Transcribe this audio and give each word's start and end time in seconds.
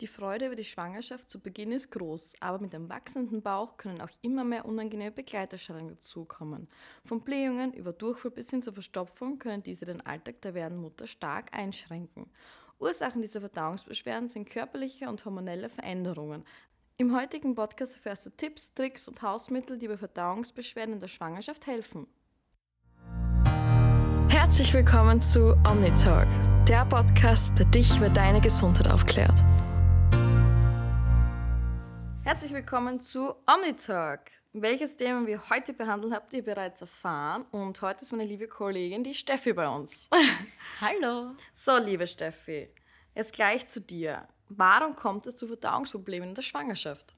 Die 0.00 0.06
Freude 0.06 0.46
über 0.46 0.56
die 0.56 0.64
Schwangerschaft 0.64 1.28
zu 1.28 1.40
Beginn 1.40 1.72
ist 1.72 1.90
groß, 1.90 2.32
aber 2.40 2.58
mit 2.58 2.72
dem 2.72 2.88
wachsenden 2.88 3.42
Bauch 3.42 3.76
können 3.76 4.00
auch 4.00 4.08
immer 4.22 4.44
mehr 4.44 4.64
unangenehme 4.64 5.10
Begleiterscheinungen 5.10 5.90
dazukommen. 5.90 6.68
Von 7.04 7.20
Blähungen 7.20 7.74
über 7.74 7.92
Durchfall 7.92 8.30
bis 8.30 8.48
hin 8.48 8.62
zur 8.62 8.72
Verstopfung 8.72 9.38
können 9.38 9.62
diese 9.62 9.84
den 9.84 10.00
Alltag 10.00 10.40
der 10.40 10.54
werdenden 10.54 10.84
Mutter 10.84 11.06
stark 11.06 11.52
einschränken. 11.52 12.30
Ursachen 12.78 13.20
dieser 13.20 13.40
Verdauungsbeschwerden 13.40 14.30
sind 14.30 14.48
körperliche 14.48 15.06
und 15.06 15.22
hormonelle 15.26 15.68
Veränderungen. 15.68 16.44
Im 16.96 17.14
heutigen 17.14 17.54
Podcast 17.54 17.96
erfährst 17.96 18.24
du 18.24 18.30
Tipps, 18.30 18.72
Tricks 18.72 19.06
und 19.06 19.20
Hausmittel, 19.20 19.76
die 19.76 19.88
bei 19.88 19.98
Verdauungsbeschwerden 19.98 20.94
in 20.94 21.00
der 21.00 21.08
Schwangerschaft 21.08 21.66
helfen. 21.66 22.06
Herzlich 24.28 24.72
willkommen 24.72 25.20
zu 25.20 25.54
OmniTalk, 25.68 26.28
der 26.66 26.86
Podcast, 26.86 27.58
der 27.58 27.66
dich 27.66 27.98
über 27.98 28.08
deine 28.08 28.40
Gesundheit 28.40 28.90
aufklärt. 28.90 29.44
Herzlich 32.22 32.52
willkommen 32.52 33.00
zu 33.00 33.34
OmniTalk. 33.46 34.30
Welches 34.52 34.94
Thema 34.94 35.26
wir 35.26 35.48
heute 35.48 35.72
behandeln, 35.72 36.12
habt 36.12 36.34
ihr 36.34 36.44
bereits 36.44 36.82
erfahren. 36.82 37.46
Und 37.50 37.80
heute 37.80 38.02
ist 38.02 38.12
meine 38.12 38.26
liebe 38.26 38.46
Kollegin, 38.46 39.02
die 39.02 39.14
Steffi, 39.14 39.54
bei 39.54 39.66
uns. 39.66 40.06
Hallo. 40.80 41.34
So, 41.54 41.78
liebe 41.78 42.06
Steffi, 42.06 42.68
jetzt 43.14 43.32
gleich 43.32 43.66
zu 43.66 43.80
dir. 43.80 44.28
Warum 44.50 44.96
kommt 44.96 45.26
es 45.26 45.36
zu 45.36 45.46
Verdauungsproblemen 45.46 46.28
in 46.28 46.34
der 46.34 46.42
Schwangerschaft? 46.42 47.14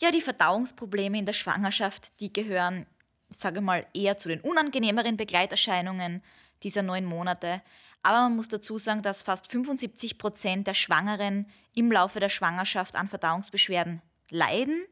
Ja, 0.00 0.10
die 0.10 0.22
Verdauungsprobleme 0.22 1.18
in 1.18 1.26
der 1.26 1.34
Schwangerschaft, 1.34 2.20
die 2.20 2.32
gehören, 2.32 2.86
ich 3.28 3.36
sage 3.36 3.60
mal, 3.60 3.86
eher 3.92 4.16
zu 4.16 4.28
den 4.28 4.40
unangenehmeren 4.40 5.18
Begleiterscheinungen 5.18 6.22
dieser 6.62 6.82
neun 6.82 7.04
Monate. 7.04 7.62
Aber 8.04 8.20
man 8.20 8.36
muss 8.36 8.48
dazu 8.48 8.76
sagen, 8.76 9.00
dass 9.00 9.22
fast 9.22 9.50
75 9.50 10.18
Prozent 10.18 10.66
der 10.66 10.74
Schwangeren 10.74 11.46
im 11.74 11.90
Laufe 11.90 12.20
der 12.20 12.28
Schwangerschaft 12.28 12.96
an 12.96 13.08
Verdauungsbeschwerden 13.08 14.02
leiden, 14.30 14.84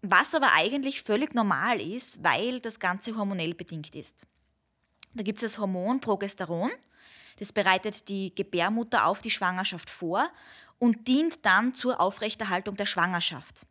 was 0.00 0.34
aber 0.34 0.52
eigentlich 0.54 1.02
völlig 1.02 1.34
normal 1.34 1.82
ist, 1.82 2.24
weil 2.24 2.60
das 2.60 2.80
Ganze 2.80 3.14
hormonell 3.14 3.52
bedingt 3.52 3.94
ist. 3.94 4.26
Da 5.12 5.22
gibt 5.22 5.42
es 5.42 5.52
das 5.52 5.58
Hormon 5.60 6.00
Progesteron, 6.00 6.70
das 7.36 7.52
bereitet 7.52 8.08
die 8.08 8.34
Gebärmutter 8.34 9.06
auf 9.06 9.20
die 9.20 9.30
Schwangerschaft 9.30 9.90
vor 9.90 10.30
und 10.78 11.08
dient 11.08 11.44
dann 11.44 11.74
zur 11.74 12.00
Aufrechterhaltung 12.00 12.76
der 12.76 12.86
Schwangerschaft. 12.86 13.66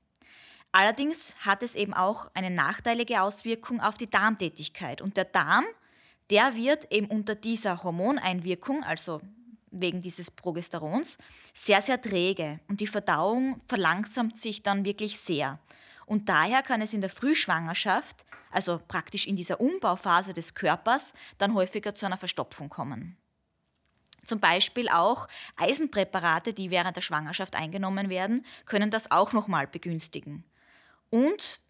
Allerdings 0.71 1.33
hat 1.39 1.63
es 1.63 1.73
eben 1.73 1.95
auch 1.95 2.29
eine 2.35 2.51
nachteilige 2.51 3.23
Auswirkung 3.23 3.81
auf 3.81 3.97
die 3.97 4.09
Darmtätigkeit 4.09 5.01
und 5.01 5.17
der 5.17 5.25
Darm 5.25 5.65
der 6.29 6.55
wird 6.55 6.91
eben 6.91 7.07
unter 7.07 7.35
dieser 7.35 7.83
Hormoneinwirkung, 7.83 8.83
also 8.83 9.21
wegen 9.71 10.01
dieses 10.01 10.31
Progesterons, 10.31 11.17
sehr, 11.53 11.81
sehr 11.81 12.01
träge 12.01 12.59
und 12.67 12.79
die 12.79 12.87
Verdauung 12.87 13.59
verlangsamt 13.67 14.39
sich 14.39 14.63
dann 14.63 14.85
wirklich 14.85 15.19
sehr. 15.19 15.59
Und 16.05 16.29
daher 16.29 16.63
kann 16.63 16.81
es 16.81 16.93
in 16.93 17.01
der 17.01 17.09
Frühschwangerschaft, 17.09 18.25
also 18.49 18.79
praktisch 18.87 19.27
in 19.27 19.35
dieser 19.35 19.59
Umbauphase 19.59 20.33
des 20.33 20.53
Körpers, 20.53 21.13
dann 21.37 21.53
häufiger 21.53 21.95
zu 21.95 22.05
einer 22.05 22.17
Verstopfung 22.17 22.69
kommen. 22.69 23.17
Zum 24.23 24.39
Beispiel 24.39 24.89
auch 24.89 25.27
Eisenpräparate, 25.55 26.53
die 26.53 26.69
während 26.69 26.95
der 26.95 27.01
Schwangerschaft 27.01 27.55
eingenommen 27.55 28.09
werden, 28.09 28.45
können 28.65 28.89
das 28.89 29.11
auch 29.11 29.31
nochmal 29.31 29.67
begünstigen. 29.67 30.43
Und 31.09 31.61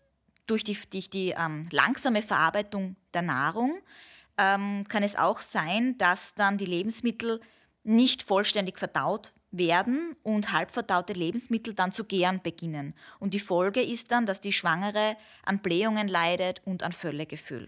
durch 0.48 0.64
die, 0.64 0.78
durch 0.90 1.10
die 1.10 1.36
ähm, 1.38 1.68
langsame 1.72 2.22
Verarbeitung 2.22 2.96
der 3.14 3.22
Nahrung 3.22 3.80
ähm, 4.38 4.86
kann 4.88 5.04
es 5.04 5.16
auch 5.16 5.42
sein, 5.42 5.98
dass 5.98 6.36
dann 6.36 6.58
die 6.58 6.66
Lebensmittel 6.66 7.42
nicht 7.84 8.24
vollständig 8.24 8.78
verdaut 8.80 9.34
werden 9.52 10.16
und 10.24 10.52
halbverdaute 10.52 11.14
Lebensmittel 11.14 11.74
dann 11.74 11.92
zu 11.92 12.04
gären 12.04 12.42
beginnen. 12.42 12.94
Und 13.20 13.34
die 13.34 13.40
Folge 13.40 13.82
ist 13.82 14.12
dann, 14.12 14.26
dass 14.26 14.42
die 14.42 14.52
Schwangere 14.52 15.16
an 15.44 15.60
Blähungen 15.60 16.08
leidet 16.08 16.62
und 16.66 16.84
an 16.84 16.92
Völlegefühl. 16.92 17.68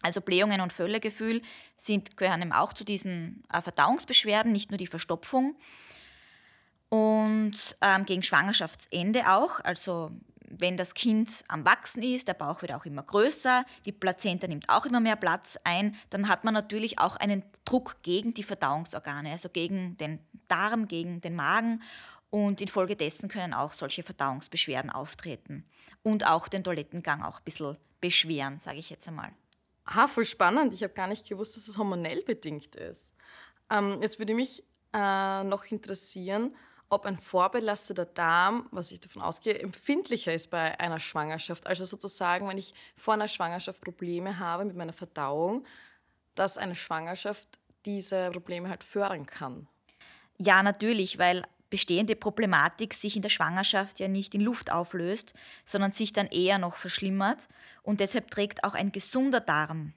Also 0.00 0.20
Blähungen 0.20 0.60
und 0.60 0.72
Völlegefühl 0.72 1.40
sind, 1.78 2.16
gehören 2.16 2.42
eben 2.42 2.52
auch 2.52 2.72
zu 2.72 2.84
diesen 2.84 3.42
äh, 3.52 3.60
Verdauungsbeschwerden, 3.60 4.52
nicht 4.52 4.70
nur 4.70 4.78
die 4.78 4.86
Verstopfung. 4.86 5.56
Und 6.90 7.74
ähm, 7.80 8.04
gegen 8.04 8.22
Schwangerschaftsende 8.22 9.32
auch, 9.32 9.60
also 9.60 10.10
wenn 10.60 10.76
das 10.76 10.94
Kind 10.94 11.44
am 11.48 11.64
Wachsen 11.64 12.02
ist, 12.02 12.28
der 12.28 12.34
Bauch 12.34 12.62
wird 12.62 12.72
auch 12.72 12.84
immer 12.84 13.02
größer, 13.02 13.64
die 13.84 13.92
Plazenta 13.92 14.46
nimmt 14.46 14.68
auch 14.68 14.86
immer 14.86 15.00
mehr 15.00 15.16
Platz 15.16 15.58
ein, 15.64 15.96
dann 16.10 16.28
hat 16.28 16.44
man 16.44 16.54
natürlich 16.54 16.98
auch 16.98 17.16
einen 17.16 17.42
Druck 17.64 17.96
gegen 18.02 18.34
die 18.34 18.42
Verdauungsorgane, 18.42 19.30
also 19.30 19.48
gegen 19.48 19.96
den 19.96 20.20
Darm, 20.48 20.88
gegen 20.88 21.20
den 21.20 21.36
Magen. 21.36 21.82
Und 22.30 22.60
infolgedessen 22.60 23.28
können 23.28 23.54
auch 23.54 23.72
solche 23.72 24.02
Verdauungsbeschwerden 24.02 24.90
auftreten 24.90 25.64
und 26.02 26.26
auch 26.26 26.48
den 26.48 26.64
Toilettengang 26.64 27.22
auch 27.22 27.38
ein 27.38 27.44
bisschen 27.44 27.76
beschweren, 28.00 28.58
sage 28.58 28.78
ich 28.78 28.90
jetzt 28.90 29.06
einmal. 29.06 29.30
Ah, 29.84 30.08
voll 30.08 30.24
spannend. 30.24 30.74
Ich 30.74 30.82
habe 30.82 30.94
gar 30.94 31.06
nicht 31.06 31.28
gewusst, 31.28 31.56
dass 31.56 31.68
es 31.68 31.78
hormonell 31.78 32.22
bedingt 32.22 32.74
ist. 32.74 33.14
Ähm, 33.70 33.98
jetzt 34.02 34.18
würde 34.18 34.34
mich 34.34 34.64
äh, 34.92 35.44
noch 35.44 35.64
interessieren, 35.66 36.56
ob 36.94 37.06
ein 37.06 37.18
vorbelasteter 37.18 38.06
Darm, 38.06 38.68
was 38.70 38.92
ich 38.92 39.00
davon 39.00 39.20
ausgehe, 39.20 39.58
empfindlicher 39.58 40.32
ist 40.32 40.50
bei 40.50 40.78
einer 40.78 41.00
Schwangerschaft. 41.00 41.66
Also 41.66 41.84
sozusagen, 41.84 42.48
wenn 42.48 42.56
ich 42.56 42.72
vor 42.96 43.14
einer 43.14 43.28
Schwangerschaft 43.28 43.80
Probleme 43.80 44.38
habe 44.38 44.64
mit 44.64 44.76
meiner 44.76 44.92
Verdauung, 44.92 45.66
dass 46.36 46.56
eine 46.56 46.74
Schwangerschaft 46.74 47.48
diese 47.84 48.30
Probleme 48.30 48.68
halt 48.68 48.84
fördern 48.84 49.26
kann. 49.26 49.66
Ja, 50.38 50.62
natürlich, 50.62 51.18
weil 51.18 51.44
bestehende 51.68 52.14
Problematik 52.14 52.94
sich 52.94 53.16
in 53.16 53.22
der 53.22 53.28
Schwangerschaft 53.28 53.98
ja 53.98 54.06
nicht 54.06 54.34
in 54.34 54.40
Luft 54.40 54.70
auflöst, 54.70 55.34
sondern 55.64 55.92
sich 55.92 56.12
dann 56.12 56.28
eher 56.28 56.58
noch 56.58 56.76
verschlimmert. 56.76 57.48
Und 57.82 57.98
deshalb 57.98 58.30
trägt 58.30 58.62
auch 58.62 58.74
ein 58.74 58.92
gesunder 58.92 59.40
Darm 59.40 59.92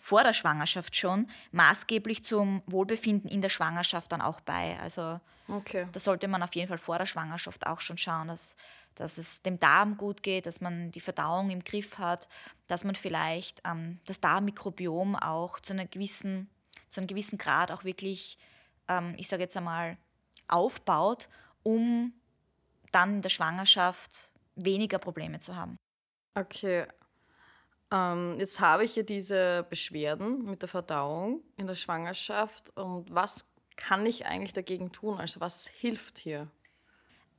vor 0.00 0.24
der 0.24 0.32
Schwangerschaft 0.32 0.96
schon 0.96 1.28
maßgeblich 1.52 2.24
zum 2.24 2.62
Wohlbefinden 2.66 3.30
in 3.30 3.42
der 3.42 3.50
Schwangerschaft 3.50 4.10
dann 4.12 4.20
auch 4.20 4.40
bei. 4.40 4.78
Also 4.80 5.20
okay. 5.48 5.86
da 5.92 6.00
sollte 6.00 6.26
man 6.26 6.42
auf 6.42 6.54
jeden 6.54 6.68
Fall 6.68 6.78
vor 6.78 6.98
der 6.98 7.06
Schwangerschaft 7.06 7.66
auch 7.66 7.80
schon 7.80 7.98
schauen, 7.98 8.28
dass, 8.28 8.56
dass 8.94 9.18
es 9.18 9.42
dem 9.42 9.60
Darm 9.60 9.96
gut 9.96 10.22
geht, 10.22 10.46
dass 10.46 10.60
man 10.60 10.90
die 10.90 11.00
Verdauung 11.00 11.50
im 11.50 11.62
Griff 11.62 11.98
hat, 11.98 12.28
dass 12.66 12.84
man 12.84 12.94
vielleicht 12.94 13.60
ähm, 13.64 14.00
das 14.06 14.20
Darmmikrobiom 14.20 15.16
auch 15.16 15.60
zu, 15.60 15.74
einer 15.74 15.86
gewissen, 15.86 16.48
zu 16.88 17.00
einem 17.00 17.06
gewissen 17.06 17.38
Grad 17.38 17.70
auch 17.70 17.84
wirklich, 17.84 18.38
ähm, 18.88 19.14
ich 19.18 19.28
sage 19.28 19.42
jetzt 19.42 19.56
einmal, 19.56 19.96
aufbaut, 20.48 21.28
um 21.62 22.12
dann 22.90 23.16
in 23.16 23.22
der 23.22 23.28
Schwangerschaft 23.28 24.32
weniger 24.56 24.98
Probleme 24.98 25.40
zu 25.40 25.56
haben. 25.56 25.76
Okay, 26.34 26.86
ähm, 27.90 28.36
jetzt 28.38 28.60
habe 28.60 28.84
ich 28.84 28.94
ja 28.96 29.02
diese 29.02 29.66
Beschwerden 29.68 30.44
mit 30.44 30.62
der 30.62 30.68
Verdauung 30.68 31.42
in 31.56 31.66
der 31.66 31.74
Schwangerschaft 31.74 32.70
und 32.76 33.12
was 33.12 33.46
kann 33.76 34.06
ich 34.06 34.26
eigentlich 34.26 34.52
dagegen 34.52 34.92
tun? 34.92 35.18
Also 35.18 35.40
was 35.40 35.66
hilft 35.66 36.18
hier? 36.18 36.48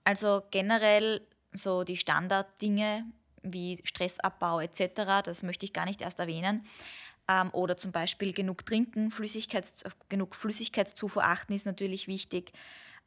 Also 0.03 0.41
generell 0.51 1.21
so 1.53 1.83
die 1.83 1.97
Standarddinge 1.97 3.05
wie 3.43 3.79
Stressabbau 3.83 4.59
etc., 4.59 5.23
das 5.23 5.43
möchte 5.43 5.65
ich 5.65 5.73
gar 5.73 5.85
nicht 5.85 6.01
erst 6.01 6.19
erwähnen. 6.19 6.65
Ähm, 7.27 7.49
oder 7.53 7.77
zum 7.77 7.91
Beispiel 7.91 8.33
genug 8.33 8.65
trinken, 8.65 9.11
Flüssigkeits, 9.11 9.83
genug 10.09 10.35
Flüssigkeitszufuhr 10.35 11.23
achten 11.23 11.53
ist 11.53 11.65
natürlich 11.65 12.07
wichtig. 12.07 12.51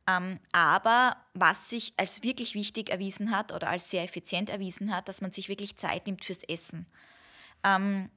Ähm, 0.06 0.38
aber 0.53 1.16
was 1.34 1.69
sich 1.69 1.94
als 1.97 2.22
wirklich 2.22 2.55
wichtig 2.55 2.91
erwiesen 2.91 3.31
hat 3.31 3.53
oder 3.53 3.69
als 3.69 3.91
sehr 3.91 4.05
effizient 4.05 4.50
erwiesen 4.50 4.94
hat, 4.94 5.09
dass 5.09 5.21
man 5.21 5.32
sich 5.32 5.49
wirklich 5.49 5.76
Zeit 5.76 6.06
nimmt 6.06 6.25
fürs 6.25 6.44
Essen 6.44 6.87
ähm, 7.64 8.10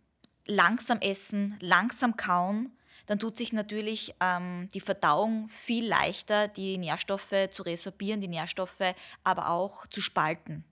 langsam 0.45 0.99
essen, 0.99 1.57
langsam 1.59 2.17
kauen, 2.17 2.71
dann 3.07 3.19
tut 3.19 3.37
sich 3.37 3.53
natürlich 3.53 4.13
ähm, 4.19 4.69
die 4.73 4.81
Verdauung 4.81 5.47
viel 5.47 5.87
leichter, 5.87 6.47
die 6.47 6.77
Nährstoffe 6.77 7.49
zu 7.51 7.63
resorbieren, 7.63 8.21
die 8.21 8.27
Nährstoffe 8.27 8.93
aber 9.23 9.49
auch 9.49 9.87
zu 9.87 10.01
spalten. 10.01 10.65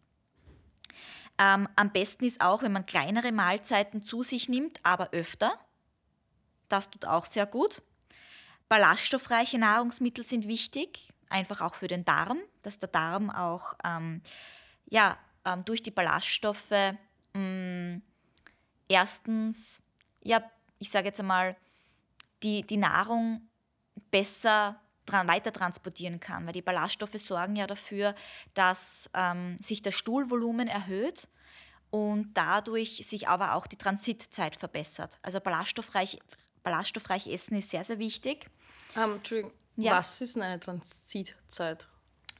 Ähm, 1.37 1.67
am 1.75 1.91
besten 1.91 2.25
ist 2.25 2.41
auch, 2.41 2.61
wenn 2.61 2.71
man 2.71 2.85
kleinere 2.85 3.31
Mahlzeiten 3.31 4.03
zu 4.03 4.23
sich 4.23 4.47
nimmt, 4.49 4.79
aber 4.83 5.11
öfter. 5.11 5.59
Das 6.69 6.89
tut 6.89 7.05
auch 7.05 7.25
sehr 7.25 7.45
gut. 7.45 7.81
Ballaststoffreiche 8.67 9.57
Nahrungsmittel 9.57 10.25
sind 10.25 10.47
wichtig, 10.47 11.13
einfach 11.29 11.61
auch 11.61 11.75
für 11.75 11.87
den 11.87 12.03
Darm, 12.03 12.39
dass 12.63 12.79
der 12.79 12.89
Darm 12.89 13.29
auch 13.29 13.75
ähm, 13.83 14.21
ja, 14.89 15.17
ähm, 15.45 15.63
durch 15.65 15.83
die 15.83 15.91
Ballaststoffe 15.91 16.71
mh, 17.33 17.39
mm, 17.39 18.01
erstens, 18.87 19.81
ja, 20.23 20.43
ich 20.79 20.89
sage 20.89 21.07
jetzt 21.07 21.19
einmal, 21.19 21.55
die, 22.43 22.63
die 22.63 22.77
Nahrung 22.77 23.47
besser 24.11 24.79
dran, 25.05 25.27
weiter 25.27 25.51
transportieren 25.53 26.19
kann, 26.19 26.45
weil 26.45 26.53
die 26.53 26.61
Ballaststoffe 26.61 27.17
sorgen 27.17 27.55
ja 27.55 27.67
dafür, 27.67 28.15
dass 28.53 29.09
ähm, 29.13 29.57
sich 29.59 29.81
das 29.81 29.95
Stuhlvolumen 29.95 30.67
erhöht 30.67 31.27
und 31.91 32.33
dadurch 32.33 33.05
sich 33.07 33.27
aber 33.27 33.53
auch 33.55 33.67
die 33.67 33.77
Transitzeit 33.77 34.55
verbessert. 34.55 35.19
Also 35.21 35.39
ballaststoffreich, 35.39 36.19
ballaststoffreich 36.63 37.27
Essen 37.27 37.57
ist 37.57 37.69
sehr, 37.69 37.83
sehr 37.83 37.99
wichtig. 37.99 38.49
Um, 38.95 39.03
ähm, 39.03 39.15
Entschuldigung, 39.15 39.51
Ja. 39.75 39.97
Was 39.97 40.19
ist 40.21 40.35
denn 40.35 40.43
eine 40.43 40.59
Transitzeit? 40.59 41.87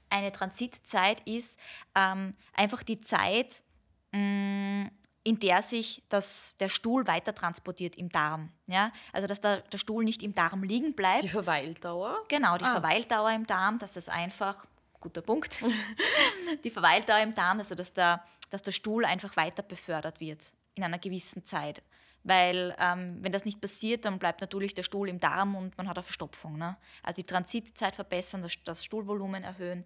Eine 0.10 0.32
Transitzeit 0.32 1.22
ist 1.28 1.60
ähm, 1.96 2.36
einfach 2.54 2.84
die 2.84 3.02
Zeit, 3.02 3.64
mh, 4.12 4.90
in 5.26 5.40
der 5.40 5.64
sich 5.64 6.04
das, 6.08 6.54
der 6.60 6.70
Stuhl 6.70 7.08
weiter 7.08 7.34
transportiert 7.34 7.96
im 7.96 8.10
Darm. 8.10 8.52
Ja? 8.68 8.92
Also 9.12 9.28
dass 9.28 9.42
der, 9.42 9.62
der 9.62 9.80
Stuhl 9.80 10.04
nicht 10.04 10.22
im 10.22 10.36
Darm 10.36 10.64
liegen 10.64 10.94
bleibt. 10.94 11.24
Die 11.24 11.30
Verweildauer? 11.30 12.24
Genau, 12.28 12.58
die 12.58 12.64
Ah. 12.64 12.74
Verweildauer 12.74 13.32
im 13.32 13.48
Darm, 13.48 13.80
dass 13.80 13.96
es 13.96 14.08
einfach, 14.08 14.66
guter 15.00 15.24
Punkt, 15.24 15.64
die 16.64 16.70
Verweildauer 16.70 17.20
im 17.20 17.34
Darm, 17.34 17.58
also 17.58 17.74
dass 17.74 17.92
der, 17.92 18.24
dass 18.52 18.62
der 18.62 18.72
Stuhl 18.72 19.04
einfach 19.04 19.36
weiter 19.36 19.64
befördert 19.64 20.20
wird 20.20 20.54
in 20.76 20.84
einer 20.84 21.00
gewissen 21.00 21.44
Zeit. 21.44 21.82
Weil 22.24 22.76
ähm, 22.80 23.18
wenn 23.22 23.32
das 23.32 23.46
nicht 23.46 23.60
passiert, 23.60 24.06
dann 24.06 24.20
bleibt 24.20 24.42
natürlich 24.42 24.76
der 24.76 24.84
Stuhl 24.84 25.10
im 25.10 25.20
Darm 25.20 25.56
und 25.56 25.76
man 25.76 25.88
hat 25.90 25.98
eine 25.98 26.04
Verstopfung. 26.04 26.58
Ne? 26.58 26.78
Also 27.02 27.16
die 27.16 27.26
Transitzeit 27.26 27.96
verbessern, 27.96 28.44
das, 28.44 28.54
das 28.64 28.86
Stuhlvolumen 28.86 29.44
erhöhen, 29.44 29.86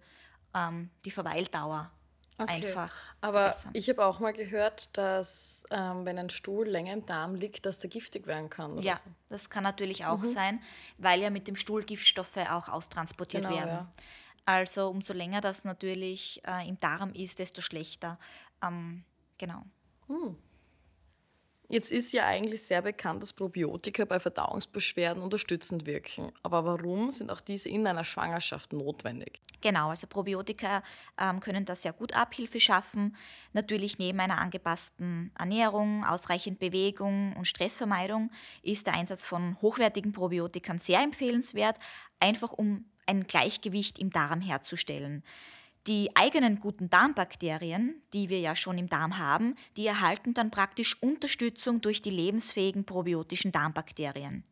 ähm, 0.54 0.90
die 1.06 1.10
Verweildauer 1.10 1.90
einfach 2.48 2.92
Aber 3.20 3.52
verbessern. 3.52 3.70
ich 3.74 3.88
habe 3.88 4.04
auch 4.04 4.18
mal 4.20 4.32
gehört, 4.32 4.88
dass 4.96 5.64
ähm, 5.70 6.04
wenn 6.04 6.18
ein 6.18 6.30
Stuhl 6.30 6.66
länger 6.66 6.92
im 6.92 7.06
Darm 7.06 7.34
liegt, 7.34 7.66
dass 7.66 7.78
der 7.78 7.90
giftig 7.90 8.26
werden 8.26 8.50
kann. 8.50 8.80
Ja, 8.82 8.96
so. 8.96 9.02
das 9.28 9.50
kann 9.50 9.64
natürlich 9.64 10.04
auch 10.06 10.24
sein, 10.24 10.62
weil 10.98 11.20
ja 11.20 11.30
mit 11.30 11.48
dem 11.48 11.56
Stuhl 11.56 11.82
Giftstoffe 11.84 12.36
auch 12.36 12.68
austransportiert 12.68 13.44
Genau, 13.44 13.54
werden. 13.56 13.70
ja. 13.70 13.92
Also 14.46 14.88
umso 14.88 15.12
länger 15.12 15.40
das 15.40 15.64
natürlich 15.64 16.42
äh, 16.46 16.68
im 16.68 16.80
Darm 16.80 17.12
ist, 17.12 17.38
desto 17.38 17.60
schlechter. 17.60 18.18
Ähm, 18.62 19.04
genau. 19.38 19.62
Jetzt 21.70 21.92
ist 21.92 22.12
ja 22.12 22.26
eigentlich 22.26 22.62
sehr 22.62 22.82
bekannt, 22.82 23.22
dass 23.22 23.32
Probiotika 23.32 24.04
bei 24.04 24.18
Verdauungsbeschwerden 24.18 25.22
unterstützend 25.22 25.86
wirken. 25.86 26.32
Aber 26.42 26.64
warum 26.64 27.12
sind 27.12 27.30
auch 27.30 27.40
diese 27.40 27.68
in 27.68 27.86
einer 27.86 28.02
Schwangerschaft 28.02 28.72
notwendig? 28.72 29.40
Genau, 29.60 29.90
also 29.90 30.08
Probiotika 30.08 30.82
ähm, 31.16 31.38
können 31.38 31.64
da 31.64 31.76
sehr 31.76 31.92
gut 31.92 32.12
Abhilfe 32.12 32.58
schaffen. 32.58 33.16
Natürlich 33.52 34.00
neben 34.00 34.18
einer 34.18 34.38
angepassten 34.38 35.30
Ernährung, 35.38 36.04
ausreichend 36.04 36.58
Bewegung 36.58 37.36
und 37.36 37.44
Stressvermeidung 37.44 38.32
ist 38.62 38.88
der 38.88 38.94
Einsatz 38.94 39.22
von 39.22 39.56
hochwertigen 39.62 40.12
Probiotikern 40.12 40.80
sehr 40.80 41.00
empfehlenswert, 41.00 41.78
einfach 42.18 42.50
um 42.52 42.84
ein 43.06 43.28
Gleichgewicht 43.28 44.00
im 44.00 44.10
Darm 44.10 44.40
herzustellen. 44.40 45.22
Die 45.86 46.14
eigenen 46.14 46.60
guten 46.60 46.90
Darmbakterien, 46.90 48.02
die 48.12 48.28
wir 48.28 48.40
ja 48.40 48.54
schon 48.54 48.76
im 48.76 48.88
Darm 48.88 49.16
haben, 49.16 49.54
die 49.76 49.86
erhalten 49.86 50.34
dann 50.34 50.50
praktisch 50.50 51.02
Unterstützung 51.02 51.80
durch 51.80 52.02
die 52.02 52.10
lebensfähigen 52.10 52.84
probiotischen 52.84 53.50
Darmbakterien. 53.50 54.44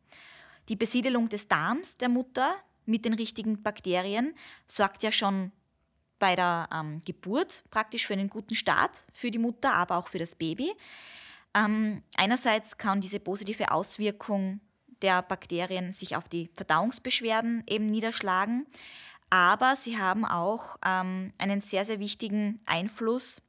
Die 0.69 0.75
Besiedelung 0.75 1.29
des 1.29 1.47
Darms 1.47 1.97
der 1.97 2.09
Mutter 2.09 2.55
mit 2.85 3.05
den 3.05 3.13
richtigen 3.13 3.61
Bakterien 3.61 4.33
sorgt 4.65 5.03
ja 5.03 5.11
schon 5.11 5.51
bei 6.17 6.35
der 6.35 6.67
ähm, 6.73 7.01
Geburt 7.05 7.63
praktisch 7.71 8.07
für 8.07 8.13
einen 8.13 8.29
guten 8.29 8.55
Start 8.55 9.05
für 9.13 9.31
die 9.31 9.39
Mutter, 9.39 9.73
aber 9.73 9.97
auch 9.97 10.09
für 10.09 10.19
das 10.19 10.35
Baby. 10.35 10.73
Ähm, 11.55 12.03
einerseits 12.17 12.77
kann 12.77 13.01
diese 13.01 13.19
positive 13.19 13.71
Auswirkung 13.71 14.59
der 15.01 15.21
Bakterien 15.21 15.93
sich 15.93 16.15
auf 16.15 16.27
die 16.27 16.49
Verdauungsbeschwerden 16.55 17.63
eben 17.67 17.85
niederschlagen, 17.85 18.67
aber 19.29 19.75
sie 19.75 19.97
haben 19.97 20.25
auch 20.25 20.77
ähm, 20.85 21.31
einen 21.37 21.61
sehr, 21.61 21.85
sehr 21.85 21.99
wichtigen 21.99 22.59
Einfluss 22.65 23.41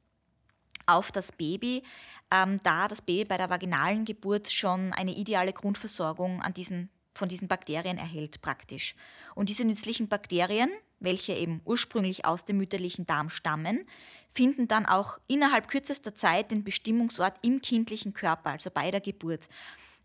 auf 0.85 1.11
das 1.11 1.31
Baby, 1.31 1.83
ähm, 2.31 2.59
da 2.63 2.87
das 2.87 3.01
Baby 3.01 3.25
bei 3.25 3.37
der 3.37 3.49
vaginalen 3.49 4.05
Geburt 4.05 4.51
schon 4.51 4.93
eine 4.93 5.15
ideale 5.15 5.53
Grundversorgung 5.53 6.41
an 6.41 6.53
diesen, 6.53 6.89
von 7.13 7.29
diesen 7.29 7.47
Bakterien 7.47 7.97
erhält 7.97 8.41
praktisch. 8.41 8.95
Und 9.35 9.49
diese 9.49 9.65
nützlichen 9.65 10.07
Bakterien, 10.07 10.69
welche 10.99 11.33
eben 11.33 11.61
ursprünglich 11.65 12.25
aus 12.25 12.45
dem 12.45 12.57
mütterlichen 12.57 13.05
Darm 13.05 13.29
stammen, 13.29 13.85
finden 14.29 14.67
dann 14.67 14.85
auch 14.85 15.19
innerhalb 15.27 15.67
kürzester 15.67 16.15
Zeit 16.15 16.51
den 16.51 16.63
Bestimmungsort 16.63 17.35
im 17.41 17.61
kindlichen 17.61 18.13
Körper, 18.13 18.51
also 18.51 18.69
bei 18.69 18.91
der 18.91 19.01
Geburt. 19.01 19.47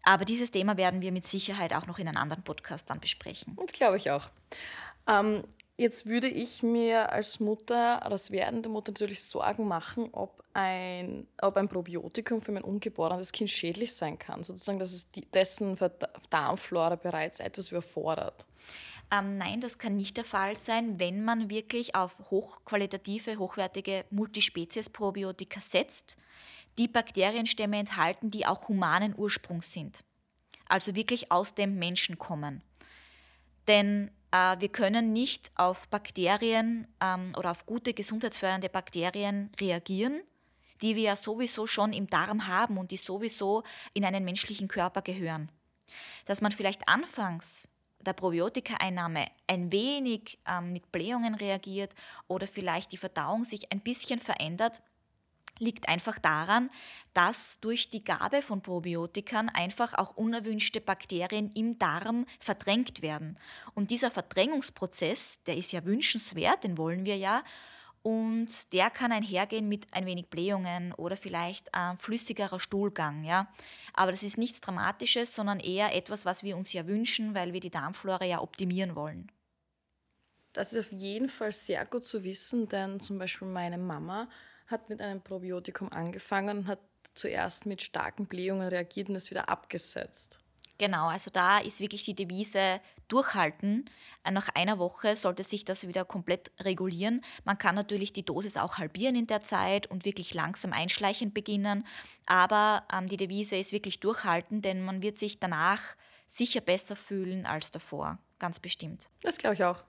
Aber 0.02 0.24
dieses 0.24 0.52
Thema 0.52 0.76
werden 0.76 1.02
wir 1.02 1.12
mit 1.12 1.26
Sicherheit 1.26 1.74
auch 1.74 1.86
noch 1.86 1.98
in 1.98 2.08
einem 2.08 2.16
anderen 2.16 2.44
Podcast 2.44 2.88
dann 2.88 3.00
besprechen. 3.00 3.56
Das 3.60 3.72
glaube 3.72 3.96
ich 3.96 4.10
auch. 4.10 4.30
Ähm, 5.08 5.42
jetzt 5.76 6.06
würde 6.06 6.28
ich 6.28 6.62
mir 6.62 7.12
als 7.12 7.40
Mutter, 7.40 8.04
als 8.04 8.30
werdende 8.30 8.68
Mutter 8.68 8.92
natürlich 8.92 9.22
Sorgen 9.22 9.68
machen, 9.68 10.08
ob 10.12 10.42
ein, 10.54 11.26
ob 11.40 11.56
ein 11.56 11.68
Probiotikum 11.68 12.40
für 12.40 12.52
mein 12.52 12.64
ungeborenes 12.64 13.32
Kind 13.32 13.50
schädlich 13.50 13.94
sein 13.94 14.18
kann. 14.18 14.42
Sozusagen, 14.42 14.78
dass 14.78 14.92
es 14.92 15.06
dessen 15.34 15.76
Darmflora 16.30 16.96
bereits 16.96 17.40
etwas 17.40 17.70
überfordert. 17.70 18.46
Ähm, 19.12 19.38
nein, 19.38 19.60
das 19.60 19.78
kann 19.78 19.96
nicht 19.96 20.16
der 20.16 20.24
Fall 20.24 20.56
sein, 20.56 20.98
wenn 20.98 21.24
man 21.24 21.48
wirklich 21.50 21.94
auf 21.94 22.12
hochqualitative, 22.30 23.38
hochwertige 23.38 24.04
Multispezies-Probiotika 24.10 25.60
setzt, 25.60 26.16
die 26.78 26.88
Bakterienstämme 26.88 27.78
enthalten, 27.78 28.30
die 28.30 28.46
auch 28.46 28.68
humanen 28.68 29.14
Ursprungs 29.16 29.72
sind. 29.72 30.02
Also 30.68 30.96
wirklich 30.96 31.30
aus 31.30 31.54
dem 31.54 31.78
Menschen 31.78 32.18
kommen. 32.18 32.62
Denn 33.68 34.10
wir 34.58 34.68
können 34.68 35.12
nicht 35.12 35.50
auf 35.54 35.88
Bakterien 35.88 36.86
ähm, 37.00 37.32
oder 37.36 37.50
auf 37.50 37.66
gute 37.66 37.94
gesundheitsfördernde 37.94 38.68
Bakterien 38.68 39.50
reagieren, 39.60 40.20
die 40.82 40.96
wir 40.96 41.02
ja 41.02 41.16
sowieso 41.16 41.66
schon 41.66 41.92
im 41.92 42.08
Darm 42.08 42.46
haben 42.46 42.78
und 42.78 42.90
die 42.90 42.96
sowieso 42.96 43.62
in 43.94 44.04
einen 44.04 44.24
menschlichen 44.24 44.68
Körper 44.68 45.02
gehören. 45.02 45.50
Dass 46.26 46.40
man 46.40 46.52
vielleicht 46.52 46.88
anfangs 46.88 47.68
der 48.00 48.12
Probiotika-Einnahme 48.12 49.26
ein 49.46 49.72
wenig 49.72 50.38
ähm, 50.46 50.72
mit 50.72 50.92
Blähungen 50.92 51.34
reagiert 51.34 51.94
oder 52.28 52.46
vielleicht 52.46 52.92
die 52.92 52.98
Verdauung 52.98 53.44
sich 53.44 53.72
ein 53.72 53.80
bisschen 53.80 54.20
verändert, 54.20 54.80
liegt 55.58 55.88
einfach 55.88 56.18
daran, 56.18 56.70
dass 57.14 57.60
durch 57.60 57.88
die 57.88 58.04
Gabe 58.04 58.42
von 58.42 58.62
Probiotikern 58.62 59.48
einfach 59.48 59.94
auch 59.94 60.16
unerwünschte 60.16 60.80
Bakterien 60.80 61.50
im 61.54 61.78
Darm 61.78 62.26
verdrängt 62.40 63.02
werden. 63.02 63.38
Und 63.74 63.90
dieser 63.90 64.10
Verdrängungsprozess, 64.10 65.42
der 65.44 65.56
ist 65.56 65.72
ja 65.72 65.84
wünschenswert, 65.84 66.64
den 66.64 66.78
wollen 66.78 67.04
wir 67.04 67.16
ja. 67.16 67.42
Und 68.02 68.72
der 68.72 68.88
kann 68.90 69.10
einhergehen 69.10 69.68
mit 69.68 69.92
ein 69.92 70.06
wenig 70.06 70.28
Blähungen 70.28 70.92
oder 70.92 71.16
vielleicht 71.16 71.68
äh, 71.72 71.96
flüssigerer 71.98 72.60
Stuhlgang. 72.60 73.24
Ja? 73.24 73.48
Aber 73.94 74.12
das 74.12 74.22
ist 74.22 74.38
nichts 74.38 74.60
Dramatisches, 74.60 75.34
sondern 75.34 75.58
eher 75.58 75.92
etwas, 75.92 76.24
was 76.24 76.44
wir 76.44 76.56
uns 76.56 76.72
ja 76.72 76.86
wünschen, 76.86 77.34
weil 77.34 77.52
wir 77.52 77.58
die 77.58 77.70
Darmflora 77.70 78.24
ja 78.24 78.40
optimieren 78.40 78.94
wollen. 78.94 79.32
Das 80.52 80.72
ist 80.72 80.86
auf 80.86 80.92
jeden 80.92 81.28
Fall 81.28 81.52
sehr 81.52 81.84
gut 81.84 82.04
zu 82.04 82.22
wissen, 82.24 82.68
denn 82.68 83.00
zum 83.00 83.18
Beispiel 83.18 83.48
meine 83.48 83.76
Mama 83.76 84.28
hat 84.66 84.88
mit 84.88 85.00
einem 85.00 85.20
Probiotikum 85.22 85.90
angefangen 85.92 86.58
und 86.58 86.66
hat 86.66 86.80
zuerst 87.14 87.66
mit 87.66 87.82
starken 87.82 88.26
Blähungen 88.26 88.68
reagiert 88.68 89.08
und 89.08 89.16
es 89.16 89.30
wieder 89.30 89.48
abgesetzt. 89.48 90.40
Genau, 90.78 91.08
also 91.08 91.30
da 91.32 91.58
ist 91.58 91.80
wirklich 91.80 92.04
die 92.04 92.14
Devise 92.14 92.80
durchhalten. 93.08 93.88
Äh, 94.24 94.30
Nach 94.30 94.48
einer 94.54 94.78
Woche 94.78 95.16
sollte 95.16 95.42
sich 95.42 95.64
das 95.64 95.86
wieder 95.88 96.04
komplett 96.04 96.52
regulieren. 96.60 97.22
Man 97.44 97.56
kann 97.56 97.74
natürlich 97.74 98.12
die 98.12 98.24
Dosis 98.24 98.56
auch 98.56 98.76
halbieren 98.76 99.16
in 99.16 99.26
der 99.26 99.40
Zeit 99.40 99.86
und 99.86 100.04
wirklich 100.04 100.34
langsam 100.34 100.72
einschleichend 100.72 101.32
beginnen. 101.32 101.86
Aber 102.26 102.86
ähm, 102.92 103.08
die 103.08 103.16
Devise 103.16 103.56
ist 103.56 103.72
wirklich 103.72 104.00
durchhalten, 104.00 104.60
denn 104.60 104.84
man 104.84 105.00
wird 105.00 105.18
sich 105.18 105.40
danach 105.40 105.80
sicher 106.26 106.60
besser 106.60 106.96
fühlen 106.96 107.46
als 107.46 107.70
davor. 107.70 108.18
Ganz 108.38 108.60
bestimmt. 108.60 109.08
Das 109.22 109.38
glaube 109.38 109.54
ich 109.54 109.64
auch. 109.64 109.82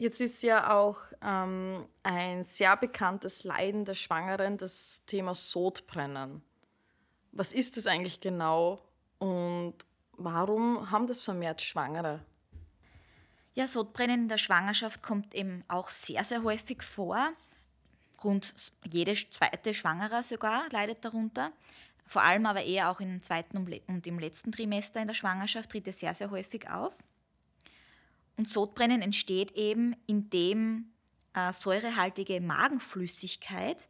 Jetzt 0.00 0.20
ist 0.20 0.44
ja 0.44 0.78
auch 0.78 0.98
ähm, 1.22 1.84
ein 2.04 2.44
sehr 2.44 2.76
bekanntes 2.76 3.42
Leiden 3.42 3.84
der 3.84 3.94
Schwangeren 3.94 4.56
das 4.56 5.04
Thema 5.06 5.34
Sodbrennen. 5.34 6.40
Was 7.32 7.52
ist 7.52 7.76
das 7.76 7.88
eigentlich 7.88 8.20
genau 8.20 8.80
und 9.18 9.74
warum 10.12 10.92
haben 10.92 11.08
das 11.08 11.18
vermehrt 11.18 11.62
Schwangere? 11.62 12.20
Ja, 13.54 13.66
Sodbrennen 13.66 14.22
in 14.22 14.28
der 14.28 14.38
Schwangerschaft 14.38 15.02
kommt 15.02 15.34
eben 15.34 15.64
auch 15.66 15.90
sehr, 15.90 16.22
sehr 16.22 16.44
häufig 16.44 16.84
vor. 16.84 17.32
Rund 18.22 18.54
jede 18.88 19.14
zweite 19.14 19.74
Schwangere 19.74 20.22
sogar 20.22 20.68
leidet 20.70 21.04
darunter. 21.04 21.50
Vor 22.06 22.22
allem 22.22 22.46
aber 22.46 22.62
eher 22.62 22.88
auch 22.88 23.00
im 23.00 23.20
zweiten 23.24 23.56
und 23.56 24.06
im 24.06 24.18
letzten 24.20 24.52
Trimester 24.52 25.00
in 25.00 25.08
der 25.08 25.14
Schwangerschaft 25.14 25.70
tritt 25.70 25.88
es 25.88 25.98
sehr, 25.98 26.14
sehr 26.14 26.30
häufig 26.30 26.70
auf. 26.70 26.96
Und 28.38 28.48
Sodbrennen 28.48 29.02
entsteht 29.02 29.50
eben, 29.50 29.96
indem 30.06 30.92
äh, 31.34 31.52
säurehaltige 31.52 32.40
Magenflüssigkeit 32.40 33.88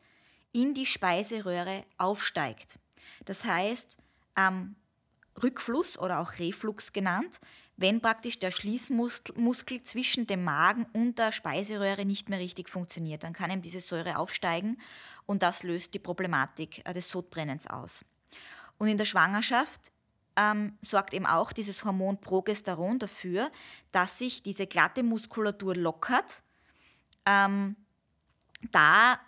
in 0.52 0.72
die 0.72 0.86
Speiseröhre 0.86 1.84
aufsteigt. 1.98 2.78
Das 3.26 3.44
heißt, 3.44 3.98
am 4.34 4.74
Rückfluss 5.42 5.98
oder 5.98 6.18
auch 6.20 6.38
Reflux 6.38 6.92
genannt, 6.92 7.40
wenn 7.76 8.00
praktisch 8.00 8.38
der 8.38 8.50
Schließmuskel 8.50 9.84
zwischen 9.84 10.26
dem 10.26 10.42
Magen 10.42 10.86
und 10.94 11.18
der 11.18 11.30
Speiseröhre 11.30 12.06
nicht 12.06 12.30
mehr 12.30 12.40
richtig 12.40 12.70
funktioniert. 12.70 13.24
Dann 13.24 13.34
kann 13.34 13.50
eben 13.50 13.62
diese 13.62 13.82
Säure 13.82 14.16
aufsteigen 14.16 14.78
und 15.26 15.42
das 15.42 15.62
löst 15.62 15.92
die 15.92 16.00
Problematik 16.00 16.82
äh, 16.86 16.92
des 16.94 17.10
Sodbrennens 17.10 17.66
aus. 17.66 18.04
Und 18.78 18.88
in 18.88 18.96
der 18.96 19.04
Schwangerschaft 19.04 19.92
ähm, 20.38 20.78
sorgt 20.80 21.12
eben 21.12 21.26
auch 21.26 21.52
dieses 21.52 21.84
Hormon 21.84 22.20
Progesteron 22.20 23.00
dafür, 23.00 23.50
dass 23.90 24.18
sich 24.18 24.42
diese 24.42 24.66
glatte 24.66 25.02
Muskulatur 25.02 25.74
lockert, 25.74 26.42
ähm, 27.26 27.76
da 28.70 29.18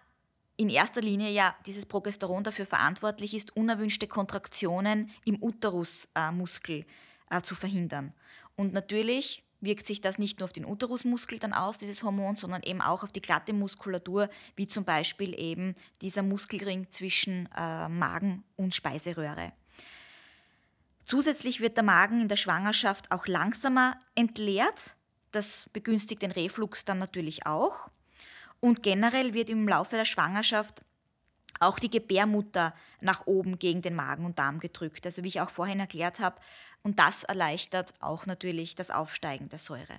in 0.56 0.68
erster 0.68 1.00
Linie 1.00 1.30
ja 1.30 1.56
dieses 1.66 1.84
Progesteron 1.86 2.44
dafür 2.44 2.66
verantwortlich 2.66 3.34
ist, 3.34 3.56
unerwünschte 3.56 4.06
Kontraktionen 4.06 5.10
im 5.24 5.42
Uterusmuskel 5.42 6.84
äh, 7.30 7.38
äh, 7.38 7.42
zu 7.42 7.54
verhindern. 7.54 8.12
Und 8.56 8.72
natürlich 8.72 9.42
wirkt 9.60 9.86
sich 9.86 10.00
das 10.00 10.18
nicht 10.18 10.38
nur 10.38 10.44
auf 10.44 10.52
den 10.52 10.64
Uterusmuskel 10.64 11.38
dann 11.38 11.52
aus, 11.52 11.78
dieses 11.78 12.02
Hormon, 12.02 12.36
sondern 12.36 12.62
eben 12.62 12.80
auch 12.80 13.02
auf 13.02 13.12
die 13.12 13.22
glatte 13.22 13.52
Muskulatur, 13.52 14.28
wie 14.54 14.68
zum 14.68 14.84
Beispiel 14.84 15.38
eben 15.38 15.74
dieser 16.02 16.22
Muskelring 16.22 16.90
zwischen 16.90 17.48
äh, 17.56 17.88
Magen 17.88 18.44
und 18.56 18.74
Speiseröhre. 18.74 19.52
Zusätzlich 21.10 21.60
wird 21.60 21.76
der 21.76 21.82
Magen 21.82 22.20
in 22.20 22.28
der 22.28 22.36
Schwangerschaft 22.36 23.10
auch 23.10 23.26
langsamer 23.26 23.98
entleert. 24.14 24.94
Das 25.32 25.68
begünstigt 25.72 26.22
den 26.22 26.30
Reflux 26.30 26.84
dann 26.84 26.98
natürlich 26.98 27.46
auch. 27.46 27.88
Und 28.60 28.84
generell 28.84 29.34
wird 29.34 29.50
im 29.50 29.66
Laufe 29.66 29.96
der 29.96 30.04
Schwangerschaft 30.04 30.84
auch 31.58 31.80
die 31.80 31.90
Gebärmutter 31.90 32.72
nach 33.00 33.26
oben 33.26 33.58
gegen 33.58 33.82
den 33.82 33.96
Magen 33.96 34.24
und 34.24 34.38
Darm 34.38 34.60
gedrückt. 34.60 35.04
Also 35.04 35.24
wie 35.24 35.28
ich 35.28 35.40
auch 35.40 35.50
vorhin 35.50 35.80
erklärt 35.80 36.20
habe, 36.20 36.40
und 36.84 37.00
das 37.00 37.24
erleichtert 37.24 37.92
auch 37.98 38.26
natürlich 38.26 38.76
das 38.76 38.92
Aufsteigen 38.92 39.48
der 39.48 39.58
Säure. 39.58 39.98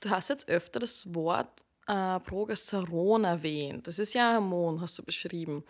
Du 0.00 0.10
hast 0.10 0.28
jetzt 0.28 0.50
öfter 0.50 0.80
das 0.80 1.14
Wort 1.14 1.62
äh, 1.86 2.20
Progesteron 2.20 3.24
erwähnt. 3.24 3.86
Das 3.86 3.98
ist 3.98 4.12
ja 4.12 4.32
ein 4.32 4.34
Hormon, 4.36 4.82
hast 4.82 4.98
du 4.98 5.02
beschrieben. 5.02 5.64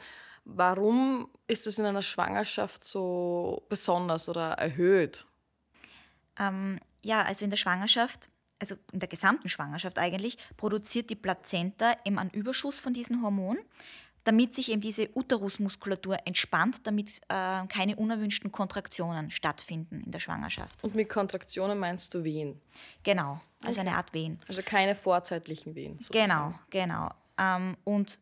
Warum 0.49 1.29
ist 1.49 1.67
das 1.67 1.79
in 1.79 1.85
einer 1.85 2.03
Schwangerschaft 2.03 2.85
so 2.85 3.65
besonders 3.69 4.29
oder 4.29 4.53
erhöht? 4.53 5.26
Ähm, 6.38 6.79
ja, 7.03 7.23
also 7.23 7.45
in 7.45 7.50
der 7.50 7.57
Schwangerschaft, 7.57 8.31
also 8.61 8.76
in 8.93 9.00
der 9.00 9.09
gesamten 9.09 9.49
Schwangerschaft 9.49 9.99
eigentlich, 9.99 10.38
produziert 10.57 11.11
die 11.11 11.17
Plazenta 11.17 11.97
eben 12.05 12.19
einen 12.19 12.31
Überschuss 12.31 12.79
von 12.79 12.93
diesem 12.93 13.23
Hormon 13.23 13.59
damit 14.26 14.57
sich 14.57 14.73
eben 14.73 14.81
diese 14.81 15.09
Uterusmuskulatur 15.15 16.19
entspannt, 16.25 16.85
damit 16.85 17.21
äh, 17.29 17.65
keine 17.69 17.95
unerwünschten 17.95 18.50
Kontraktionen 18.50 19.31
stattfinden 19.31 20.03
in 20.05 20.11
der 20.11 20.19
Schwangerschaft. 20.19 20.83
Und 20.83 20.97
mit 20.97 21.09
Kontraktionen 21.09 21.79
meinst 21.79 22.12
du 22.12 22.25
Wehen? 22.25 22.61
Genau, 23.05 23.41
also 23.62 23.81
okay. 23.81 23.88
eine 23.88 23.97
Art 23.97 24.12
Wehen. 24.15 24.41
Also 24.49 24.62
keine 24.62 24.97
vorzeitlichen 24.97 25.76
Wehen. 25.76 26.00
Sozusagen. 26.00 26.59
Genau, 26.71 26.87
genau. 26.88 27.11
Ähm, 27.38 27.76
und 27.85 28.19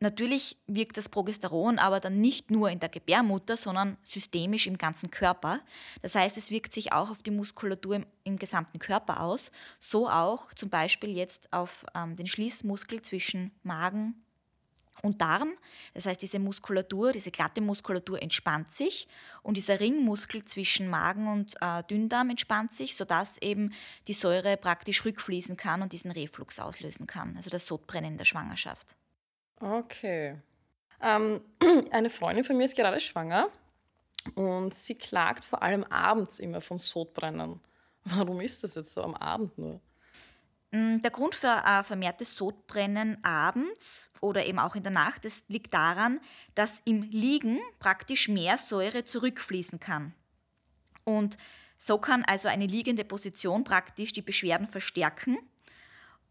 natürlich 0.00 0.56
wirkt 0.66 0.96
das 0.96 1.08
Progesteron 1.08 1.78
aber 1.78 2.00
dann 2.00 2.20
nicht 2.20 2.50
nur 2.50 2.70
in 2.70 2.80
der 2.80 2.88
Gebärmutter, 2.88 3.56
sondern 3.56 3.96
systemisch 4.02 4.66
im 4.66 4.78
ganzen 4.78 5.10
Körper. 5.10 5.60
Das 6.02 6.14
heißt, 6.14 6.36
es 6.36 6.50
wirkt 6.50 6.72
sich 6.72 6.92
auch 6.92 7.10
auf 7.10 7.22
die 7.22 7.30
Muskulatur 7.30 7.96
im, 7.96 8.06
im 8.24 8.36
gesamten 8.38 8.78
Körper 8.78 9.20
aus. 9.20 9.50
So 9.80 10.08
auch 10.08 10.52
zum 10.54 10.70
Beispiel 10.70 11.10
jetzt 11.10 11.52
auf 11.52 11.84
ähm, 11.94 12.16
den 12.16 12.26
Schließmuskel 12.26 13.02
zwischen 13.02 13.52
Magen, 13.62 14.14
und 15.04 15.20
Darm. 15.20 15.52
Das 15.92 16.06
heißt, 16.06 16.22
diese 16.22 16.38
Muskulatur, 16.38 17.12
diese 17.12 17.30
glatte 17.30 17.60
Muskulatur 17.60 18.22
entspannt 18.22 18.72
sich 18.72 19.06
und 19.42 19.56
dieser 19.56 19.78
Ringmuskel 19.78 20.44
zwischen 20.44 20.88
Magen 20.88 21.28
und 21.28 21.54
äh, 21.60 21.82
Dünndarm 21.84 22.30
entspannt 22.30 22.74
sich, 22.74 22.96
sodass 22.96 23.38
eben 23.38 23.72
die 24.08 24.14
Säure 24.14 24.56
praktisch 24.56 25.04
rückfließen 25.04 25.56
kann 25.56 25.82
und 25.82 25.92
diesen 25.92 26.10
Reflux 26.10 26.58
auslösen 26.58 27.06
kann, 27.06 27.36
also 27.36 27.50
das 27.50 27.66
Sodbrennen 27.66 28.12
in 28.12 28.18
der 28.18 28.24
Schwangerschaft. 28.24 28.96
Okay. 29.60 30.36
Ähm, 31.00 31.40
eine 31.90 32.10
Freundin 32.10 32.44
von 32.44 32.56
mir 32.56 32.64
ist 32.64 32.76
gerade 32.76 33.00
schwanger 33.00 33.48
und 34.34 34.74
sie 34.74 34.94
klagt 34.94 35.44
vor 35.44 35.62
allem 35.62 35.84
abends 35.84 36.38
immer 36.38 36.60
von 36.60 36.78
Sodbrennen. 36.78 37.60
Warum 38.04 38.40
ist 38.40 38.62
das 38.62 38.74
jetzt 38.74 38.94
so 38.94 39.02
am 39.02 39.14
Abend 39.14 39.56
nur? 39.58 39.80
Mm, 40.70 41.00
der 41.02 41.10
Grund 41.10 41.34
für 41.34 41.62
äh, 41.64 41.82
vermehrtes 41.82 42.36
Sodbrennen 42.36 43.22
abends 43.22 44.10
oder 44.20 44.44
eben 44.46 44.58
auch 44.58 44.74
in 44.74 44.82
der 44.82 44.92
Nacht, 44.92 45.24
das 45.24 45.44
liegt 45.48 45.72
daran, 45.74 46.20
dass 46.54 46.80
im 46.84 47.02
Liegen 47.02 47.60
praktisch 47.78 48.28
mehr 48.28 48.58
Säure 48.58 49.04
zurückfließen 49.04 49.78
kann. 49.78 50.14
Und 51.04 51.36
so 51.78 51.98
kann 51.98 52.24
also 52.24 52.48
eine 52.48 52.66
liegende 52.66 53.04
Position 53.04 53.62
praktisch 53.62 54.12
die 54.12 54.22
Beschwerden 54.22 54.66
verstärken 54.66 55.38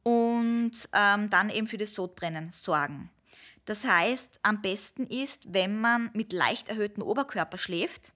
und 0.03 0.71
ähm, 0.93 1.29
dann 1.29 1.49
eben 1.49 1.67
für 1.67 1.77
das 1.77 1.95
Sodbrennen 1.95 2.51
sorgen. 2.51 3.09
Das 3.65 3.85
heißt, 3.85 4.39
am 4.43 4.61
besten 4.61 5.07
ist, 5.07 5.53
wenn 5.53 5.79
man 5.79 6.09
mit 6.13 6.33
leicht 6.33 6.69
erhöhtem 6.69 7.03
Oberkörper 7.03 7.57
schläft 7.57 8.13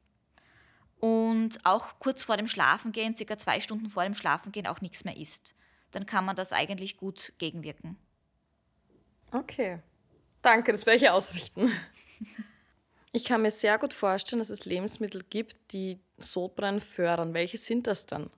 und 0.99 1.65
auch 1.65 1.99
kurz 1.99 2.23
vor 2.23 2.37
dem 2.37 2.47
Schlafengehen, 2.47 3.15
circa 3.15 3.37
zwei 3.37 3.61
Stunden 3.61 3.89
vor 3.89 4.03
dem 4.03 4.13
Schlafengehen, 4.13 4.67
auch 4.67 4.81
nichts 4.81 5.05
mehr 5.05 5.15
isst 5.15 5.55
dann 5.91 6.05
kann 6.05 6.25
man 6.25 6.35
das 6.35 6.51
eigentlich 6.51 6.97
gut 6.97 7.33
gegenwirken. 7.37 7.97
Okay. 9.31 9.79
Danke, 10.41 10.71
das 10.71 10.85
werde 10.85 10.97
ich 10.97 11.09
ausrichten. 11.09 11.71
Ich 13.13 13.23
kann 13.23 13.41
mir 13.41 13.49
sehr 13.49 13.79
gut 13.79 13.95
vorstellen, 13.95 14.39
dass 14.39 14.51
es 14.51 14.65
Lebensmittel 14.65 15.23
gibt, 15.27 15.71
die 15.71 15.99
Sodbrennen 16.17 16.79
fördern. 16.79 17.33
Welche 17.33 17.57
sind 17.57 17.87
das 17.87 18.05
dann? 18.05 18.29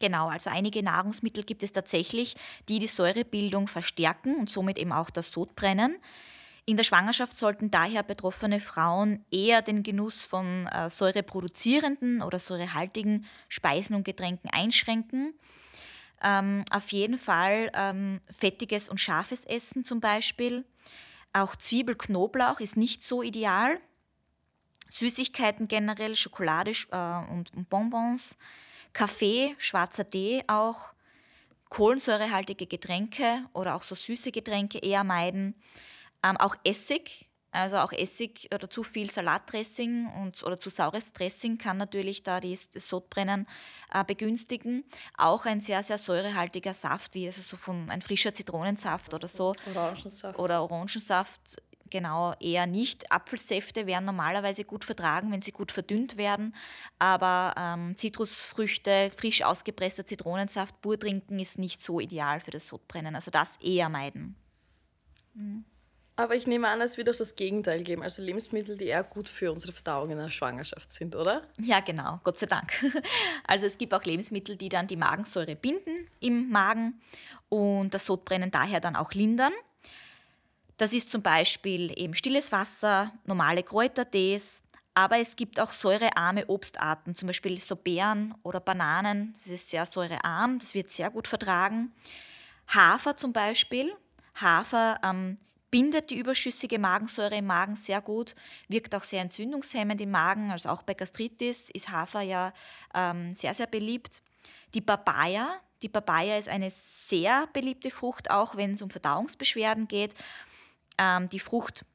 Genau, 0.00 0.28
also 0.28 0.50
einige 0.50 0.82
Nahrungsmittel 0.82 1.44
gibt 1.44 1.62
es 1.62 1.72
tatsächlich, 1.72 2.34
die 2.68 2.78
die 2.78 2.86
Säurebildung 2.86 3.68
verstärken 3.68 4.34
und 4.36 4.50
somit 4.50 4.78
eben 4.78 4.92
auch 4.92 5.10
das 5.10 5.30
Sodbrennen. 5.30 5.96
In 6.64 6.76
der 6.76 6.84
Schwangerschaft 6.84 7.36
sollten 7.36 7.70
daher 7.70 8.02
betroffene 8.02 8.60
Frauen 8.60 9.24
eher 9.30 9.60
den 9.60 9.82
Genuss 9.82 10.24
von 10.24 10.66
äh, 10.66 10.88
säureproduzierenden 10.88 12.22
oder 12.22 12.38
säurehaltigen 12.38 13.26
Speisen 13.48 13.94
und 13.94 14.04
Getränken 14.04 14.50
einschränken. 14.50 15.34
Ähm, 16.22 16.64
auf 16.70 16.92
jeden 16.92 17.18
Fall 17.18 17.70
ähm, 17.74 18.20
fettiges 18.30 18.88
und 18.88 18.98
scharfes 18.98 19.44
Essen 19.44 19.84
zum 19.84 20.00
Beispiel. 20.00 20.64
Auch 21.32 21.56
Zwiebelknoblauch 21.56 22.60
ist 22.60 22.76
nicht 22.76 23.02
so 23.02 23.22
ideal. 23.22 23.78
Süßigkeiten 24.88 25.68
generell, 25.68 26.16
Schokolade 26.16 26.72
äh, 26.90 27.32
und, 27.32 27.52
und 27.54 27.68
Bonbons. 27.68 28.36
Kaffee, 28.92 29.54
schwarzer 29.58 30.08
Tee 30.08 30.44
auch. 30.46 30.92
Kohlensäurehaltige 31.68 32.66
Getränke 32.66 33.44
oder 33.52 33.76
auch 33.76 33.84
so 33.84 33.94
süße 33.94 34.32
Getränke 34.32 34.78
eher 34.78 35.04
meiden. 35.04 35.54
Ähm, 36.22 36.36
auch 36.36 36.56
Essig 36.64 37.30
also 37.52 37.78
auch 37.78 37.92
Essig 37.92 38.48
oder 38.54 38.70
zu 38.70 38.82
viel 38.82 39.10
Salatdressing 39.10 40.06
und, 40.22 40.42
oder 40.44 40.58
zu 40.58 40.70
saures 40.70 41.12
Dressing 41.12 41.58
kann 41.58 41.78
natürlich 41.78 42.22
da 42.22 42.38
die, 42.38 42.56
das 42.72 42.88
Sodbrennen 42.88 43.46
äh, 43.92 44.04
begünstigen. 44.04 44.84
Auch 45.16 45.46
ein 45.46 45.60
sehr, 45.60 45.82
sehr 45.82 45.98
säurehaltiger 45.98 46.74
Saft, 46.74 47.14
wie 47.14 47.26
also 47.26 47.42
so 47.42 47.56
von 47.56 47.90
ein 47.90 48.02
frischer 48.02 48.32
Zitronensaft 48.34 49.14
oder 49.14 49.26
so. 49.26 49.54
Orangensaft. 49.74 50.38
Oder 50.38 50.62
Orangensaft, 50.62 51.40
genau, 51.90 52.34
eher 52.40 52.66
nicht. 52.66 53.10
Apfelsäfte 53.12 53.86
werden 53.86 54.04
normalerweise 54.04 54.64
gut 54.64 54.84
vertragen, 54.84 55.32
wenn 55.32 55.42
sie 55.42 55.52
gut 55.52 55.72
verdünnt 55.72 56.16
werden. 56.16 56.54
Aber 56.98 57.54
ähm, 57.56 57.96
Zitrusfrüchte, 57.96 59.10
frisch 59.16 59.42
ausgepresster 59.42 60.06
Zitronensaft, 60.06 60.80
pur 60.80 60.98
trinken 60.98 61.38
ist 61.38 61.58
nicht 61.58 61.82
so 61.82 62.00
ideal 62.00 62.40
für 62.40 62.50
das 62.50 62.66
Sodbrennen. 62.66 63.14
Also 63.14 63.30
das 63.30 63.56
eher 63.60 63.88
meiden. 63.88 64.36
Mhm. 65.34 65.64
Aber 66.20 66.34
ich 66.34 66.46
nehme 66.46 66.68
an, 66.68 66.82
es 66.82 66.98
wird 66.98 67.08
auch 67.08 67.16
das 67.16 67.34
Gegenteil 67.34 67.82
geben, 67.82 68.02
also 68.02 68.20
Lebensmittel, 68.20 68.76
die 68.76 68.88
eher 68.88 69.02
gut 69.02 69.26
für 69.30 69.50
unsere 69.50 69.72
Verdauung 69.72 70.10
in 70.10 70.18
der 70.18 70.28
Schwangerschaft 70.28 70.92
sind, 70.92 71.16
oder? 71.16 71.44
Ja, 71.58 71.80
genau, 71.80 72.20
Gott 72.24 72.38
sei 72.38 72.44
Dank. 72.44 72.72
Also 73.46 73.64
es 73.64 73.78
gibt 73.78 73.94
auch 73.94 74.04
Lebensmittel, 74.04 74.56
die 74.56 74.68
dann 74.68 74.86
die 74.86 74.96
Magensäure 74.96 75.56
binden 75.56 76.06
im 76.20 76.50
Magen 76.50 77.00
und 77.48 77.94
das 77.94 78.04
Sodbrennen 78.04 78.50
daher 78.50 78.80
dann 78.80 78.96
auch 78.96 79.12
lindern. 79.12 79.54
Das 80.80 80.94
ist 80.94 81.10
zum 81.10 81.20
Beispiel 81.20 81.92
eben 81.94 82.14
stilles 82.14 82.52
Wasser, 82.52 83.12
normale 83.26 83.62
Kräutertees, 83.62 84.62
aber 84.94 85.18
es 85.18 85.36
gibt 85.36 85.60
auch 85.60 85.74
säurearme 85.74 86.46
Obstarten, 86.46 87.14
zum 87.14 87.26
Beispiel 87.26 87.60
so 87.60 87.76
Beeren 87.76 88.34
oder 88.44 88.60
Bananen. 88.60 89.34
Das 89.34 89.48
ist 89.48 89.68
sehr 89.68 89.84
säurearm, 89.84 90.58
das 90.58 90.72
wird 90.72 90.90
sehr 90.90 91.10
gut 91.10 91.28
vertragen. 91.28 91.92
Hafer 92.66 93.14
zum 93.14 93.34
Beispiel. 93.34 93.94
Hafer 94.36 94.98
ähm, 95.04 95.36
bindet 95.70 96.08
die 96.08 96.18
überschüssige 96.18 96.78
Magensäure 96.78 97.36
im 97.36 97.44
Magen 97.44 97.76
sehr 97.76 98.00
gut, 98.00 98.34
wirkt 98.68 98.94
auch 98.94 99.04
sehr 99.04 99.20
entzündungshemmend 99.20 100.00
im 100.00 100.12
Magen, 100.12 100.50
also 100.50 100.70
auch 100.70 100.80
bei 100.80 100.94
Gastritis 100.94 101.68
ist 101.68 101.90
Hafer 101.90 102.22
ja 102.22 102.54
ähm, 102.94 103.34
sehr, 103.34 103.52
sehr 103.52 103.66
beliebt. 103.66 104.22
Die 104.72 104.80
Papaya, 104.80 105.60
die 105.82 105.90
Papaya 105.90 106.38
ist 106.38 106.48
eine 106.48 106.70
sehr 106.70 107.48
beliebte 107.52 107.90
Frucht, 107.90 108.30
auch 108.30 108.56
wenn 108.56 108.72
es 108.72 108.80
um 108.80 108.88
Verdauungsbeschwerden 108.88 109.86
geht. 109.86 110.14
Ähm, 111.00 111.30
die 111.30 111.40
Frucht 111.40 111.86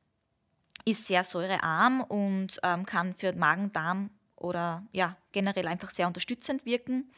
ist 0.84 1.06
sehr 1.06 1.24
säurearm 1.24 2.02
und 2.02 2.60
ähm, 2.64 2.86
kann 2.86 3.14
für 3.14 3.34
Magen-Darm 3.34 4.10
oder 4.36 4.84
ja, 4.92 5.16
generell 5.32 5.68
einfach 5.68 5.92
sehr 5.92 6.08
unterstützend 6.08 6.66
wirken. 6.66 7.12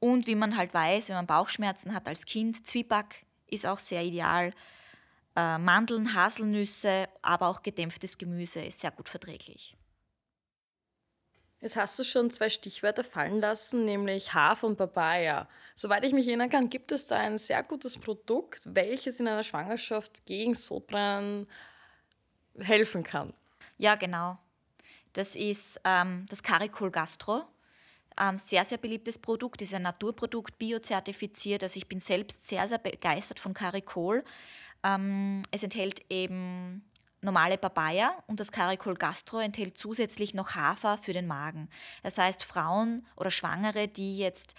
Und 0.00 0.26
wie 0.26 0.34
man 0.34 0.56
halt 0.56 0.72
weiß, 0.72 1.10
wenn 1.10 1.16
man 1.16 1.26
Bauchschmerzen 1.26 1.94
hat 1.94 2.08
als 2.08 2.24
Kind, 2.24 2.66
Zwieback 2.66 3.26
ist 3.46 3.66
auch 3.66 3.78
sehr 3.78 4.02
ideal. 4.02 4.52
Äh, 5.36 5.58
Mandeln, 5.58 6.14
Haselnüsse, 6.14 7.08
aber 7.20 7.48
auch 7.48 7.62
gedämpftes 7.62 8.16
Gemüse 8.16 8.60
ist 8.60 8.80
sehr 8.80 8.90
gut 8.90 9.08
verträglich. 9.08 9.76
Jetzt 11.60 11.76
hast 11.76 11.98
du 11.98 12.04
schon 12.04 12.30
zwei 12.30 12.50
Stichwörter 12.50 13.02
fallen 13.02 13.40
lassen, 13.40 13.84
nämlich 13.84 14.32
Hafer 14.32 14.68
und 14.68 14.76
Papaya. 14.76 15.48
Soweit 15.74 16.04
ich 16.04 16.12
mich 16.12 16.28
erinnern 16.28 16.50
kann, 16.50 16.70
gibt 16.70 16.92
es 16.92 17.06
da 17.08 17.16
ein 17.16 17.36
sehr 17.36 17.62
gutes 17.64 17.98
Produkt, 17.98 18.60
welches 18.64 19.18
in 19.18 19.26
einer 19.26 19.42
Schwangerschaft 19.42 20.24
gegen 20.24 20.54
Sodbrennen 20.54 21.48
helfen 22.58 23.02
kann. 23.02 23.34
Ja, 23.76 23.96
genau. 23.96 24.38
Das 25.14 25.34
ist 25.34 25.80
ähm, 25.84 26.26
das 26.28 26.42
Caricol 26.42 26.92
Gastro. 26.92 27.44
Ähm, 28.20 28.38
sehr, 28.38 28.64
sehr 28.64 28.78
beliebtes 28.78 29.18
Produkt, 29.18 29.62
ist 29.62 29.74
ein 29.74 29.82
Naturprodukt, 29.82 30.58
biozertifiziert. 30.58 31.62
Also 31.64 31.76
ich 31.76 31.88
bin 31.88 31.98
selbst 31.98 32.46
sehr, 32.46 32.66
sehr 32.68 32.78
begeistert 32.78 33.40
von 33.40 33.52
Caricol. 33.54 34.24
Ähm, 34.84 35.42
es 35.50 35.62
enthält 35.62 36.02
eben 36.08 36.84
normale 37.20 37.58
Papaya 37.58 38.12
und 38.26 38.40
das 38.40 38.52
Caricol 38.52 38.94
Gastro 38.94 39.38
enthält 39.38 39.76
zusätzlich 39.76 40.34
noch 40.34 40.54
Hafer 40.54 40.98
für 40.98 41.12
den 41.12 41.26
Magen. 41.26 41.68
Das 42.02 42.18
heißt, 42.18 42.44
Frauen 42.44 43.06
oder 43.16 43.30
Schwangere, 43.30 43.88
die 43.88 44.18
jetzt 44.18 44.54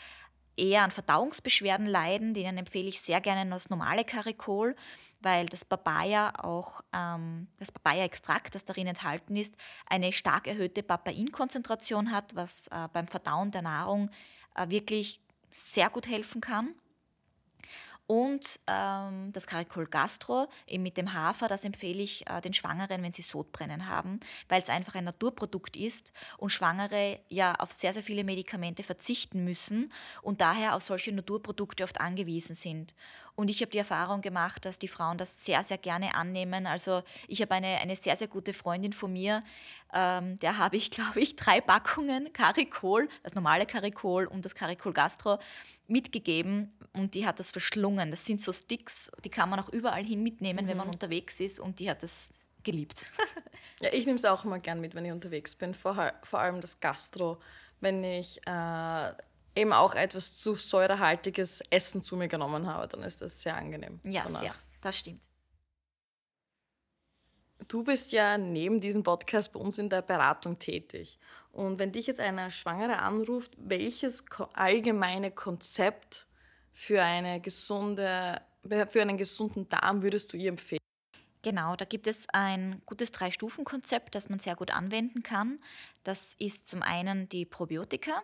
eher 0.59 0.83
an 0.83 0.91
Verdauungsbeschwerden 0.91 1.87
leiden, 1.87 2.33
denen 2.33 2.57
empfehle 2.57 2.89
ich 2.89 3.01
sehr 3.01 3.21
gerne 3.21 3.49
das 3.49 3.69
normale 3.69 4.03
Caricol, 4.03 4.75
weil 5.21 5.45
das 5.47 5.65
Papaya 5.65 6.33
auch, 6.43 6.81
ähm, 6.93 7.47
das 7.59 7.71
Papaya-Extrakt, 7.71 8.55
das 8.55 8.65
darin 8.65 8.87
enthalten 8.87 9.35
ist, 9.35 9.55
eine 9.87 10.11
stark 10.11 10.47
erhöhte 10.47 10.83
Papain-Konzentration 10.83 12.11
hat, 12.11 12.35
was 12.35 12.67
äh, 12.67 12.87
beim 12.91 13.07
Verdauen 13.07 13.51
der 13.51 13.61
Nahrung 13.61 14.09
äh, 14.55 14.69
wirklich 14.69 15.21
sehr 15.49 15.89
gut 15.89 16.07
helfen 16.07 16.41
kann. 16.41 16.75
Und 18.09 18.59
ähm, 18.65 19.31
das 19.33 19.45
Caricol 19.45 19.85
Gastro, 19.85 20.47
eben 20.65 20.81
mit 20.81 20.97
dem 20.97 21.13
Hafer, 21.13 21.47
das 21.47 21.63
empfehle 21.63 22.01
ich 22.01 22.27
äh, 22.27 22.41
den 22.41 22.53
Schwangeren, 22.53 23.03
wenn 23.03 23.13
sie 23.13 23.21
Sodbrennen 23.21 23.87
haben, 23.87 24.19
weil 24.47 24.63
es 24.63 24.69
einfach 24.69 24.95
ein 24.95 25.03
Naturprodukt 25.03 25.77
ist 25.77 26.11
und 26.39 26.49
Schwangere 26.49 27.19
ja 27.29 27.53
auf 27.53 27.71
sehr, 27.71 27.93
sehr 27.93 28.01
viele 28.01 28.23
Medikamente 28.23 28.81
verzichten 28.81 29.43
müssen 29.43 29.93
und 30.23 30.41
daher 30.41 30.75
auf 30.75 30.81
solche 30.81 31.11
Naturprodukte 31.11 31.83
oft 31.83 32.01
angewiesen 32.01 32.55
sind. 32.55 32.95
Und 33.39 33.49
ich 33.49 33.61
habe 33.61 33.71
die 33.71 33.77
Erfahrung 33.77 34.19
gemacht, 34.19 34.65
dass 34.65 34.79
die 34.79 34.89
Frauen 34.89 35.17
das 35.17 35.45
sehr, 35.45 35.63
sehr 35.63 35.77
gerne 35.77 36.13
annehmen. 36.13 36.67
Also 36.67 37.03
ich 37.29 37.41
habe 37.41 37.55
eine, 37.55 37.77
eine 37.77 37.95
sehr, 37.95 38.17
sehr 38.17 38.27
gute 38.27 38.51
Freundin 38.51 38.91
von 38.91 39.13
mir, 39.13 39.45
ähm, 39.93 40.37
der 40.39 40.57
habe 40.57 40.75
ich, 40.75 40.91
glaube 40.91 41.21
ich, 41.21 41.37
drei 41.37 41.61
Packungen 41.61 42.33
Caricol, 42.33 43.07
das 43.23 43.35
normale 43.35 43.65
Caricol 43.65 44.25
und 44.25 44.43
das 44.43 44.55
Caricol 44.55 44.91
Gastro 44.91 45.39
mitgegeben 45.87 46.73
und 46.91 47.15
die 47.15 47.25
hat 47.25 47.39
das 47.39 47.49
verschlungen. 47.51 48.11
Das 48.11 48.25
sind 48.25 48.41
so 48.41 48.51
Sticks, 48.51 49.09
die 49.23 49.29
kann 49.29 49.49
man 49.49 49.61
auch 49.61 49.69
überall 49.69 50.03
hin 50.03 50.21
mitnehmen, 50.21 50.65
mhm. 50.65 50.69
wenn 50.69 50.77
man 50.77 50.87
mhm. 50.87 50.93
unterwegs 50.95 51.39
ist 51.39 51.61
und 51.61 51.79
die 51.79 51.89
hat 51.89 52.03
das 52.03 52.49
geliebt. 52.63 53.09
ja, 53.79 53.87
ich 53.93 54.05
nehme 54.05 54.17
es 54.17 54.25
auch 54.25 54.43
immer 54.43 54.59
gern 54.59 54.81
mit, 54.81 54.95
wenn 54.95 55.05
ich 55.05 55.13
unterwegs 55.13 55.55
bin, 55.55 55.73
vor, 55.73 56.11
vor 56.23 56.39
allem 56.41 56.59
das 56.59 56.81
Gastro, 56.81 57.39
wenn 57.79 58.03
ich 58.03 58.45
äh, 58.45 59.13
eben 59.55 59.73
auch 59.73 59.95
etwas 59.95 60.37
zu 60.37 60.55
säurehaltiges 60.55 61.61
Essen 61.69 62.01
zu 62.01 62.15
mir 62.15 62.27
genommen 62.27 62.67
habe, 62.67 62.87
dann 62.87 63.03
ist 63.03 63.21
das 63.21 63.41
sehr 63.41 63.55
angenehm. 63.55 63.99
Ja, 64.03 64.23
danach. 64.23 64.41
sehr, 64.41 64.55
das 64.81 64.97
stimmt. 64.97 65.29
Du 67.67 67.83
bist 67.83 68.11
ja 68.11 68.37
neben 68.37 68.79
diesem 68.79 69.03
Podcast 69.03 69.53
bei 69.53 69.59
uns 69.59 69.77
in 69.77 69.89
der 69.89 70.01
Beratung 70.01 70.57
tätig. 70.57 71.19
Und 71.51 71.77
wenn 71.77 71.91
dich 71.91 72.07
jetzt 72.07 72.19
eine 72.19 72.49
Schwangere 72.51 72.99
anruft, 72.99 73.53
welches 73.57 74.23
allgemeine 74.53 75.29
Konzept 75.29 76.27
für, 76.71 77.03
eine 77.03 77.41
gesunde, 77.41 78.41
für 78.87 79.01
einen 79.01 79.17
gesunden 79.17 79.67
Darm 79.69 80.01
würdest 80.01 80.33
du 80.33 80.37
ihr 80.37 80.49
empfehlen? 80.49 80.79
Genau, 81.41 81.75
da 81.75 81.85
gibt 81.85 82.07
es 82.07 82.27
ein 82.29 82.81
gutes 82.85 83.11
Drei-Stufen-Konzept, 83.11 84.13
das 84.15 84.29
man 84.29 84.39
sehr 84.39 84.55
gut 84.55 84.71
anwenden 84.71 85.23
kann. 85.23 85.57
Das 86.03 86.33
ist 86.37 86.67
zum 86.67 86.81
einen 86.81 87.29
die 87.29 87.45
Probiotika, 87.45 88.23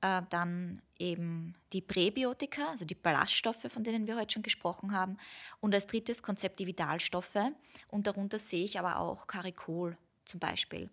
äh, 0.00 0.22
dann 0.30 0.82
eben 0.98 1.54
die 1.72 1.80
Präbiotika, 1.80 2.70
also 2.70 2.84
die 2.84 2.94
Ballaststoffe, 2.94 3.66
von 3.68 3.84
denen 3.84 4.06
wir 4.06 4.16
heute 4.16 4.34
schon 4.34 4.42
gesprochen 4.42 4.92
haben. 4.92 5.18
Und 5.60 5.74
als 5.74 5.86
drittes 5.86 6.22
Konzept 6.22 6.58
die 6.58 6.66
Vitalstoffe. 6.66 7.38
Und 7.88 8.06
darunter 8.06 8.38
sehe 8.38 8.64
ich 8.64 8.78
aber 8.78 8.98
auch 8.98 9.26
Caricol 9.26 9.96
zum 10.24 10.40
Beispiel. 10.40 10.90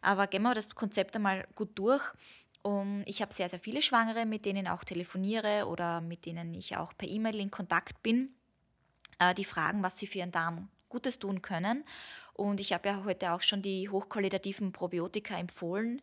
Aber 0.00 0.26
gehen 0.26 0.42
wir 0.42 0.54
das 0.54 0.74
Konzept 0.74 1.16
einmal 1.16 1.46
gut 1.54 1.70
durch. 1.74 2.02
Um, 2.62 3.02
ich 3.06 3.22
habe 3.22 3.32
sehr, 3.32 3.48
sehr 3.48 3.58
viele 3.58 3.80
Schwangere, 3.80 4.26
mit 4.26 4.44
denen 4.44 4.68
auch 4.68 4.84
telefoniere 4.84 5.66
oder 5.66 6.02
mit 6.02 6.26
denen 6.26 6.52
ich 6.52 6.76
auch 6.76 6.92
per 6.94 7.08
E-Mail 7.08 7.40
in 7.40 7.50
Kontakt 7.50 8.02
bin, 8.02 8.34
äh, 9.18 9.32
die 9.32 9.46
fragen, 9.46 9.82
was 9.82 9.98
sie 9.98 10.06
für 10.06 10.18
ihren 10.18 10.30
Darm 10.30 10.68
Gutes 10.90 11.18
tun 11.18 11.40
können. 11.40 11.84
Und 12.34 12.60
ich 12.60 12.74
habe 12.74 12.88
ja 12.88 13.04
heute 13.04 13.32
auch 13.32 13.40
schon 13.40 13.62
die 13.62 13.88
hochqualitativen 13.88 14.72
Probiotika 14.72 15.38
empfohlen 15.38 16.02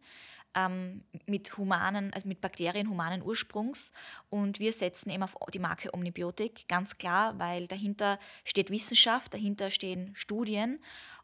ähm, 0.55 1.03
mit 1.25 1.57
humanen, 1.57 2.13
also 2.13 2.27
mit 2.27 2.41
Bakterien 2.41 2.89
humanen 2.89 3.21
Ursprungs. 3.21 3.91
Und 4.29 4.59
wir 4.59 4.73
setzen 4.73 5.09
eben 5.09 5.23
auf 5.23 5.35
die 5.53 5.59
Marke 5.59 5.93
Omnibiotik, 5.93 6.67
ganz 6.67 6.97
klar, 6.97 7.37
weil 7.39 7.67
dahinter 7.67 8.19
steht 8.43 8.69
Wissenschaft, 8.69 9.33
dahinter 9.33 9.69
stehen 9.69 10.15
Studien 10.15 10.79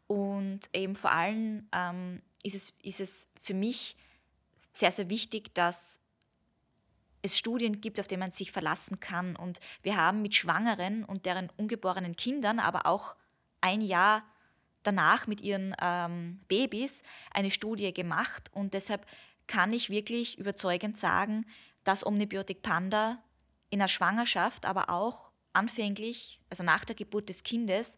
und 0.06 0.60
eben 0.72 0.96
vor 0.96 1.12
allem 1.12 1.68
ähm, 1.72 2.22
ist, 2.42 2.54
es, 2.54 2.72
ist 2.82 3.00
es 3.00 3.28
für 3.40 3.54
mich 3.54 3.96
sehr, 4.72 4.92
sehr 4.92 5.08
wichtig, 5.08 5.54
dass 5.54 6.00
es 7.22 7.38
Studien 7.38 7.80
gibt, 7.80 7.98
auf 7.98 8.06
die 8.06 8.18
man 8.18 8.30
sich 8.30 8.52
verlassen 8.52 9.00
kann. 9.00 9.34
Und 9.34 9.60
wir 9.82 9.96
haben 9.96 10.20
mit 10.20 10.34
Schwangeren 10.34 11.04
und 11.04 11.24
deren 11.24 11.50
ungeborenen 11.56 12.16
Kindern, 12.16 12.58
aber 12.58 12.86
auch 12.86 13.16
ein 13.62 13.80
Jahr 13.80 14.22
danach 14.84 15.26
mit 15.26 15.40
ihren 15.40 15.74
ähm, 15.82 16.40
Babys 16.48 17.02
eine 17.32 17.50
Studie 17.50 17.92
gemacht 17.92 18.50
und 18.52 18.74
deshalb 18.74 19.06
kann 19.46 19.72
ich 19.72 19.90
wirklich 19.90 20.38
überzeugend 20.38 20.98
sagen, 20.98 21.46
dass 21.82 22.06
Omnibiotik 22.06 22.62
Panda 22.62 23.18
in 23.70 23.80
der 23.80 23.88
Schwangerschaft, 23.88 24.64
aber 24.64 24.88
auch 24.88 25.30
anfänglich, 25.52 26.40
also 26.50 26.62
nach 26.62 26.84
der 26.84 26.96
Geburt 26.96 27.28
des 27.28 27.42
Kindes, 27.42 27.96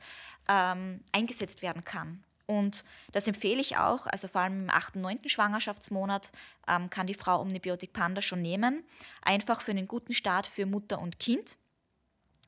ähm, 0.49 1.05
eingesetzt 1.13 1.63
werden 1.63 1.85
kann. 1.85 2.25
Und 2.47 2.85
das 3.13 3.27
empfehle 3.27 3.61
ich 3.61 3.77
auch, 3.77 4.07
also 4.07 4.29
vor 4.29 4.43
allem 4.43 4.65
im 4.65 4.71
8. 4.71 4.97
und 4.97 5.03
9. 5.03 5.29
Schwangerschaftsmonat 5.29 6.31
ähm, 6.69 6.91
kann 6.91 7.09
die 7.09 7.15
Frau 7.15 7.41
Omnibiotik 7.41 7.93
Panda 7.93 8.23
schon 8.23 8.41
nehmen, 8.41 8.85
einfach 9.23 9.61
für 9.61 9.73
einen 9.73 9.89
guten 9.89 10.15
Start 10.15 10.47
für 10.47 10.65
Mutter 10.65 11.01
und 11.01 11.19
Kind 11.19 11.57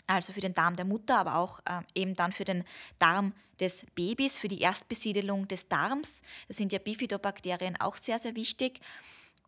also 0.08 0.32
für 0.32 0.40
den 0.40 0.54
Darm 0.54 0.74
der 0.74 0.84
Mutter, 0.84 1.18
aber 1.18 1.36
auch 1.36 1.60
äh, 1.60 1.82
eben 1.94 2.14
dann 2.14 2.32
für 2.32 2.44
den 2.44 2.64
Darm 2.98 3.34
des 3.60 3.86
Babys, 3.94 4.38
für 4.38 4.48
die 4.48 4.60
Erstbesiedelung 4.60 5.46
des 5.48 5.68
Darms. 5.68 6.22
Da 6.48 6.54
sind 6.54 6.72
ja 6.72 6.78
Bifidobakterien 6.78 7.80
auch 7.80 7.96
sehr, 7.96 8.18
sehr 8.18 8.34
wichtig. 8.34 8.80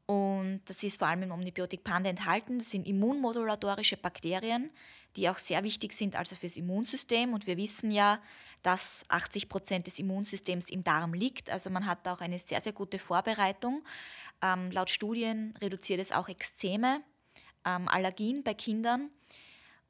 Und 0.06 0.62
das 0.66 0.82
ist 0.82 0.98
vor 0.98 1.08
allem 1.08 1.22
im 1.22 1.30
Omnibiotik 1.30 1.84
Panda 1.84 2.10
enthalten. 2.10 2.58
Das 2.58 2.70
sind 2.70 2.86
immunmodulatorische 2.86 3.96
Bakterien, 3.96 4.70
die 5.16 5.28
auch 5.28 5.38
sehr 5.38 5.62
wichtig 5.62 5.92
sind 5.92 6.16
also 6.16 6.34
fürs 6.34 6.56
Immunsystem. 6.56 7.32
Und 7.32 7.46
wir 7.46 7.56
wissen 7.56 7.92
ja, 7.92 8.20
dass 8.62 9.04
80 9.08 9.48
Prozent 9.48 9.86
des 9.86 9.98
Immunsystems 9.98 10.68
im 10.68 10.82
Darm 10.82 11.14
liegt. 11.14 11.48
Also 11.48 11.70
man 11.70 11.86
hat 11.86 12.06
auch 12.08 12.20
eine 12.20 12.38
sehr, 12.38 12.60
sehr 12.60 12.72
gute 12.72 12.98
Vorbereitung. 12.98 13.84
Ähm, 14.42 14.70
laut 14.72 14.90
Studien 14.90 15.54
reduziert 15.60 16.00
es 16.00 16.12
auch 16.12 16.28
Ekzeme, 16.28 17.02
ähm, 17.64 17.88
Allergien 17.88 18.42
bei 18.42 18.54
Kindern. 18.54 19.10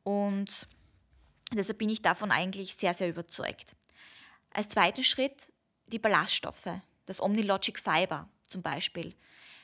Und 0.03 0.67
deshalb 1.53 1.79
bin 1.79 1.89
ich 1.89 2.03
davon 2.03 2.31
eigentlich 2.31 2.75
sehr, 2.75 2.95
sehr 2.95 3.09
überzeugt. 3.09 3.77
Als 4.51 4.69
zweiten 4.69 5.05
Schritt 5.05 5.53
die 5.87 5.99
Ballaststoffe, 5.99 6.69
das 7.07 7.21
Omnilogic 7.21 7.79
Fiber 7.79 8.29
zum 8.47 8.63
Beispiel. 8.63 9.15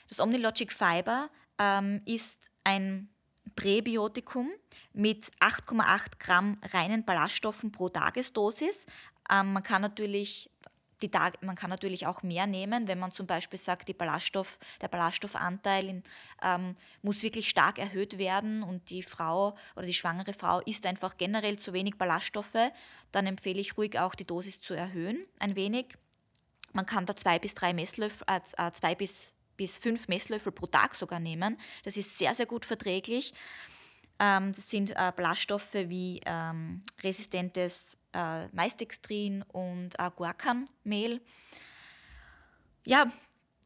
Das 0.09 0.21
Omnilogic 0.21 0.73
Fiber 0.73 1.31
ähm, 1.59 2.03
ist 2.05 2.51
ein 2.65 3.09
Präbiotikum 3.55 4.51
mit 4.93 5.31
8,8 5.41 6.19
Gramm 6.19 6.59
reinen 6.73 7.05
Ballaststoffen 7.05 7.73
pro 7.73 7.89
Tagesdosis. 7.89 8.87
Ähm, 9.31 9.53
man 9.53 9.63
kann 9.63 9.83
natürlich 9.83 10.51
die 11.03 11.11
Tag, 11.11 11.43
man 11.43 11.57
kann 11.57 11.71
natürlich 11.71 12.07
auch 12.07 12.23
mehr 12.23 12.47
nehmen, 12.47 12.89
wenn 12.89 12.99
man 12.99 13.13
zum 13.13 13.27
Beispiel 13.27 13.59
sagt, 13.59 13.89
die 13.89 13.95
Ballaststoff, 13.95 14.59
der 14.81 14.89
Ballaststoffanteil 14.89 15.89
in, 15.89 16.03
ähm, 16.43 16.75
muss 17.03 17.23
wirklich 17.23 17.49
stark 17.49 17.79
erhöht 17.79 18.19
werden 18.19 18.63
und 18.63 18.89
die 18.91 19.03
Frau 19.03 19.57
oder 19.77 19.87
die 19.87 19.93
schwangere 19.93 20.33
Frau 20.33 20.61
isst 20.61 20.87
einfach 20.87 21.17
generell 21.19 21.59
zu 21.59 21.73
wenig 21.73 21.97
Ballaststoffe, 21.97 22.73
dann 23.13 23.27
empfehle 23.27 23.61
ich 23.61 23.77
ruhig 23.77 23.99
auch 23.99 24.15
die 24.15 24.27
Dosis 24.27 24.61
zu 24.61 24.75
erhöhen, 24.75 25.19
ein 25.39 25.55
wenig. 25.55 25.97
Man 26.73 26.87
kann 26.87 27.07
da 27.07 27.15
zwei 27.15 27.39
bis 27.39 27.55
drei 27.55 27.75
Messlöffel, 27.75 28.27
äh, 28.29 28.41
äh, 28.57 28.73
zwei 28.73 28.95
bis, 28.95 29.35
bis 29.57 29.79
fünf 29.79 30.09
Messlöffel 30.09 30.53
pro 30.53 30.67
Tag 30.67 30.95
sogar 30.95 31.21
nehmen. 31.21 31.59
Das 31.85 31.97
ist 31.97 32.17
sehr, 32.17 32.35
sehr 32.35 32.47
gut 32.47 32.65
verträglich. 32.65 33.35
Ähm, 34.19 34.53
das 34.53 34.71
sind 34.71 34.91
äh, 34.91 35.13
Ballaststoffe 35.15 35.75
wie 35.75 36.21
ähm, 36.25 36.81
resistentes 37.03 37.99
äh, 38.17 38.49
Maisdextrin 38.49 39.43
und 39.43 39.99
äh, 39.99 40.11
Guacanmehl. 40.17 41.21
Ja, 42.85 43.11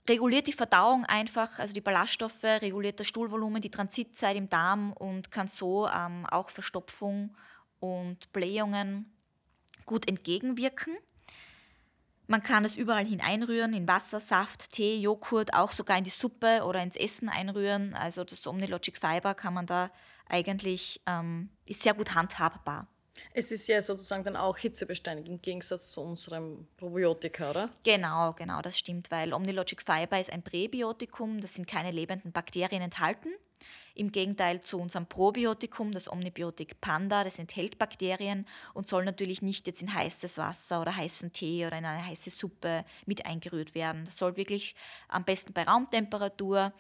reguliert 0.09 0.47
die 0.47 0.53
Verdauung 0.53 1.05
einfach, 1.05 1.59
also 1.59 1.73
die 1.73 1.81
Ballaststoffe, 1.81 2.43
reguliert 2.43 2.99
das 2.99 3.07
Stuhlvolumen, 3.07 3.63
die 3.63 3.71
Transitzeit 3.71 4.37
im 4.37 4.49
Darm 4.49 4.93
und 4.93 5.31
kann 5.31 5.47
so 5.47 5.89
ähm, 5.89 6.27
auch 6.27 6.51
Verstopfung 6.51 7.37
und 7.79 8.33
Blähungen 8.33 9.13
gut 9.87 10.09
entgegenwirken. 10.09 10.97
Man 12.27 12.43
kann 12.43 12.65
es 12.65 12.77
überall 12.77 13.05
hineinrühren, 13.05 13.73
in 13.73 13.89
Wasser, 13.89 14.21
Saft, 14.21 14.71
Tee, 14.71 15.01
Joghurt, 15.01 15.53
auch 15.53 15.73
sogar 15.73 15.99
in 15.99 16.05
die 16.05 16.11
Suppe 16.11 16.63
oder 16.65 16.81
ins 16.83 16.97
Essen 16.97 17.29
einrühren. 17.29 17.95
Also 17.95 18.23
das 18.23 18.47
Omnilogic 18.47 18.99
Fiber 18.99 19.35
kann 19.35 19.55
man 19.55 19.67
da 19.67 19.91
eigentlich, 20.29 21.01
ähm, 21.07 21.51
ist 21.67 21.83
sehr 21.83 21.95
gut 21.95 22.15
handhabbar. 22.15 22.87
Es 23.33 23.53
ist 23.53 23.67
ja 23.69 23.81
sozusagen 23.83 24.25
dann 24.25 24.37
auch 24.37 24.57
hitzebeständig 24.57 25.27
im 25.27 25.41
Gegensatz 25.41 25.91
zu 25.91 26.01
unserem 26.01 26.67
Probiotika, 26.77 27.51
oder? 27.51 27.71
Genau, 27.85 28.33
genau, 28.33 28.61
das 28.63 28.79
stimmt, 28.79 29.11
weil 29.11 29.33
Omnilogic 29.33 29.83
Fiber 29.83 30.19
ist 30.19 30.33
ein 30.33 30.43
Präbiotikum, 30.43 31.41
das 31.41 31.55
sind 31.55 31.67
keine 31.67 31.91
lebenden 31.91 32.33
Bakterien 32.33 32.83
enthalten. 32.83 33.31
Im 33.95 34.13
Gegenteil 34.13 34.61
zu 34.63 34.81
unserem 34.81 35.07
Probiotikum, 35.07 35.93
das 35.93 36.11
Omnibiotik 36.11 36.81
Panda, 36.81 37.25
das 37.25 37.39
enthält 37.39 37.79
Bakterien 37.79 38.47
und 38.73 38.89
soll 38.89 39.05
natürlich 39.05 39.43
nicht 39.43 39.67
jetzt 39.67 39.83
in 39.83 39.93
heißes 39.93 40.39
Wasser 40.39 40.81
oder 40.81 40.97
heißen 40.97 41.33
Tee 41.33 41.67
oder 41.67 41.77
in 41.77 41.85
eine 41.85 42.07
heiße 42.07 42.31
Suppe 42.31 42.85
mit 43.05 43.27
eingerührt 43.27 43.75
werden. 43.75 44.05
Das 44.07 44.17
soll 44.17 44.37
wirklich 44.37 44.75
am 45.09 45.25
besten 45.25 45.53
bei 45.53 45.65
Raumtemperatur 45.65 46.73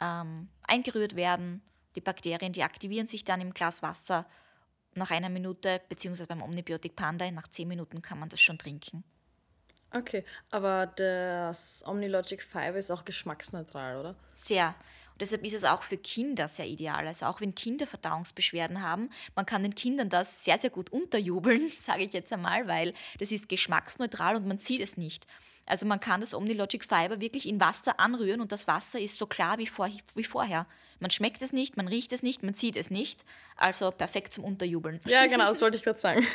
ähm, 0.00 0.48
eingerührt 0.66 1.14
werden. 1.14 1.62
Die 1.94 2.00
Bakterien, 2.00 2.52
die 2.52 2.64
aktivieren 2.64 3.06
sich 3.06 3.24
dann 3.24 3.40
im 3.40 3.54
Glas 3.54 3.82
Wasser 3.82 4.26
nach 4.96 5.10
einer 5.10 5.28
Minute, 5.28 5.80
beziehungsweise 5.88 6.26
beim 6.26 6.42
Omnibiotik 6.42 6.96
Panda 6.96 7.30
nach 7.30 7.48
zehn 7.48 7.68
Minuten 7.68 8.02
kann 8.02 8.18
man 8.18 8.28
das 8.28 8.40
schon 8.40 8.58
trinken. 8.58 9.04
Okay, 9.90 10.24
aber 10.50 10.86
das 10.86 11.84
Omnilogic 11.86 12.42
Fiber 12.42 12.76
ist 12.76 12.90
auch 12.90 13.04
geschmacksneutral, 13.04 13.98
oder? 13.98 14.16
Sehr. 14.34 14.74
Und 15.12 15.20
deshalb 15.20 15.44
ist 15.44 15.54
es 15.54 15.62
auch 15.62 15.84
für 15.84 15.96
Kinder 15.96 16.48
sehr 16.48 16.66
ideal. 16.66 17.06
Also 17.06 17.26
auch 17.26 17.40
wenn 17.40 17.54
Kinder 17.54 17.86
Verdauungsbeschwerden 17.86 18.82
haben, 18.82 19.10
man 19.36 19.46
kann 19.46 19.62
den 19.62 19.76
Kindern 19.76 20.08
das 20.08 20.42
sehr, 20.42 20.58
sehr 20.58 20.70
gut 20.70 20.90
unterjubeln, 20.90 21.68
sage 21.70 22.02
ich 22.02 22.12
jetzt 22.12 22.32
einmal, 22.32 22.66
weil 22.66 22.92
das 23.20 23.30
ist 23.30 23.48
geschmacksneutral 23.48 24.34
und 24.34 24.48
man 24.48 24.58
sieht 24.58 24.80
es 24.80 24.96
nicht. 24.96 25.28
Also 25.66 25.86
man 25.86 26.00
kann 26.00 26.20
das 26.20 26.34
Omnilogic 26.34 26.84
Fiber 26.84 27.20
wirklich 27.20 27.48
in 27.48 27.60
Wasser 27.60 28.00
anrühren 28.00 28.40
und 28.40 28.50
das 28.50 28.66
Wasser 28.66 28.98
ist 28.98 29.16
so 29.16 29.26
klar 29.26 29.58
wie, 29.58 29.68
vor, 29.68 29.88
wie 30.16 30.24
vorher. 30.24 30.66
Man 31.00 31.10
schmeckt 31.10 31.42
es 31.42 31.52
nicht, 31.52 31.76
man 31.76 31.88
riecht 31.88 32.12
es 32.12 32.22
nicht, 32.22 32.42
man 32.42 32.54
sieht 32.54 32.76
es 32.76 32.90
nicht. 32.90 33.24
Also 33.56 33.90
perfekt 33.90 34.32
zum 34.32 34.44
Unterjubeln. 34.44 35.00
Ja, 35.06 35.26
genau, 35.28 35.46
das 35.46 35.60
wollte 35.60 35.76
ich 35.76 35.82
gerade 35.82 35.98
sagen. 35.98 36.26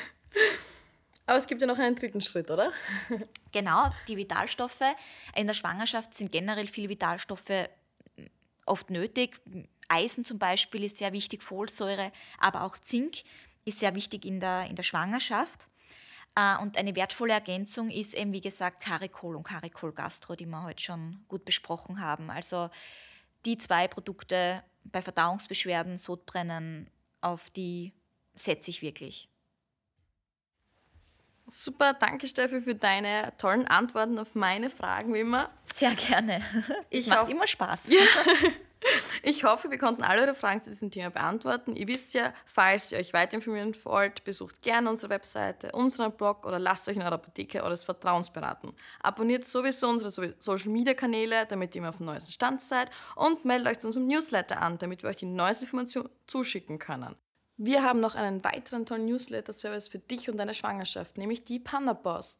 Aber 1.25 1.37
es 1.37 1.47
gibt 1.47 1.61
ja 1.61 1.67
noch 1.67 1.77
einen 1.77 1.95
dritten 1.95 2.21
Schritt, 2.21 2.49
oder? 2.49 2.71
Genau, 3.51 3.91
die 4.07 4.15
Vitalstoffe. 4.15 4.83
In 5.35 5.47
der 5.47 5.55
Schwangerschaft 5.55 6.13
sind 6.13 6.31
generell 6.31 6.67
viele 6.67 6.89
Vitalstoffe 6.89 7.67
oft 8.65 8.91
nötig. 8.91 9.41
Eisen 9.87 10.23
zum 10.23 10.37
Beispiel 10.37 10.83
ist 10.83 10.97
sehr 10.97 11.13
wichtig, 11.13 11.41
Folsäure, 11.41 12.11
aber 12.37 12.63
auch 12.63 12.77
Zink 12.77 13.23
ist 13.65 13.79
sehr 13.79 13.95
wichtig 13.95 14.25
in 14.25 14.39
der, 14.39 14.65
in 14.67 14.75
der 14.75 14.83
Schwangerschaft. 14.83 15.67
Äh, 16.35 16.57
und 16.61 16.77
eine 16.77 16.95
wertvolle 16.95 17.33
Ergänzung 17.33 17.89
ist 17.89 18.13
eben, 18.13 18.31
wie 18.31 18.41
gesagt, 18.41 18.81
Caricol 18.81 19.35
und 19.35 19.43
Caricol 19.43 19.91
Gastro, 19.93 20.35
die 20.35 20.45
wir 20.45 20.63
heute 20.63 20.81
schon 20.81 21.23
gut 21.27 21.45
besprochen 21.45 22.01
haben. 22.01 22.29
Also 22.29 22.69
die 23.45 23.57
zwei 23.57 23.87
Produkte 23.87 24.63
bei 24.83 25.01
Verdauungsbeschwerden, 25.01 25.97
Sodbrennen, 25.97 26.89
auf 27.21 27.49
die 27.49 27.93
setze 28.35 28.71
ich 28.71 28.81
wirklich. 28.81 29.29
Super, 31.47 31.93
danke 31.93 32.27
Steffi 32.27 32.61
für 32.61 32.75
deine 32.75 33.33
tollen 33.37 33.67
Antworten 33.67 34.19
auf 34.19 34.35
meine 34.35 34.69
Fragen, 34.69 35.13
wie 35.13 35.21
immer. 35.21 35.49
Sehr 35.73 35.95
gerne. 35.95 36.43
Es 36.91 37.07
macht 37.07 37.21
hoffe, 37.21 37.31
immer 37.31 37.47
Spaß. 37.47 37.87
Ja. 37.87 37.99
Ich 39.23 39.43
hoffe, 39.43 39.69
wir 39.69 39.77
konnten 39.77 40.03
alle 40.03 40.21
eure 40.21 40.35
Fragen 40.35 40.61
zu 40.61 40.69
diesem 40.69 40.89
Thema 40.89 41.09
beantworten. 41.09 41.75
Ihr 41.75 41.87
wisst 41.87 42.13
ja, 42.13 42.33
falls 42.45 42.91
ihr 42.91 42.99
euch 42.99 43.13
weiter 43.13 43.35
informieren 43.35 43.75
wollt, 43.83 44.23
besucht 44.23 44.61
gerne 44.61 44.89
unsere 44.89 45.09
Webseite, 45.09 45.71
unseren 45.73 46.13
Blog 46.13 46.45
oder 46.45 46.59
lasst 46.59 46.87
euch 46.87 46.95
in 46.95 47.01
eurer 47.01 47.13
Apotheke 47.13 47.63
eures 47.63 47.83
Vertrauens 47.83 48.31
beraten. 48.31 48.73
Abonniert 49.01 49.45
sowieso 49.45 49.89
unsere 49.89 50.33
Social 50.37 50.69
Media 50.69 50.93
Kanäle, 50.93 51.45
damit 51.45 51.75
ihr 51.75 51.79
immer 51.79 51.89
auf 51.89 51.97
dem 51.97 52.05
neuesten 52.05 52.31
Stand 52.31 52.61
seid 52.61 52.89
und 53.15 53.43
meldet 53.43 53.67
euch 53.67 53.79
zu 53.79 53.87
unserem 53.87 54.07
Newsletter 54.07 54.61
an, 54.61 54.77
damit 54.77 55.03
wir 55.03 55.09
euch 55.09 55.17
die 55.17 55.25
neuesten 55.25 55.65
Informationen 55.65 56.09
zuschicken 56.25 56.79
können. 56.79 57.15
Wir 57.57 57.83
haben 57.83 57.99
noch 57.99 58.15
einen 58.15 58.41
weiteren 58.45 58.85
tollen 58.85 59.05
Newsletter-Service 59.05 59.89
für 59.89 59.99
dich 59.99 60.29
und 60.29 60.37
deine 60.37 60.53
Schwangerschaft, 60.53 61.17
nämlich 61.17 61.43
die 61.43 61.59
Panda 61.59 61.93
Post. 61.93 62.39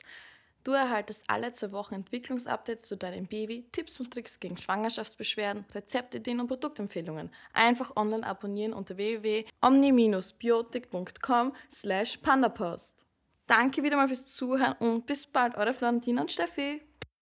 Du 0.70 0.76
erhaltest 0.76 1.24
alle 1.26 1.52
zwei 1.52 1.72
Wochen 1.72 1.96
Entwicklungsupdates 1.96 2.86
zu 2.86 2.96
deinem 2.96 3.26
Baby, 3.26 3.68
Tipps 3.72 4.00
und 4.00 4.14
Tricks 4.14 4.40
gegen 4.40 4.56
Schwangerschaftsbeschwerden, 4.56 5.66
Rezeptideen 5.74 6.40
und 6.40 6.46
Produktempfehlungen. 6.46 7.32
Einfach 7.54 7.96
online 7.96 8.24
abonnieren 8.24 8.74
unter 8.74 8.96
www.omni-biotik.com 8.96 11.56
slash 11.72 12.18
pandapost. 12.18 13.04
Danke 13.48 13.82
wieder 13.82 13.96
mal 13.96 14.10
fürs 14.10 14.28
Zuhören 14.28 14.74
und 14.74 15.08
bis 15.08 15.26
bald, 15.26 15.58
eure 15.58 15.74
Florentina 15.74 16.22
und 16.22 16.32
Steffi. 16.32 16.84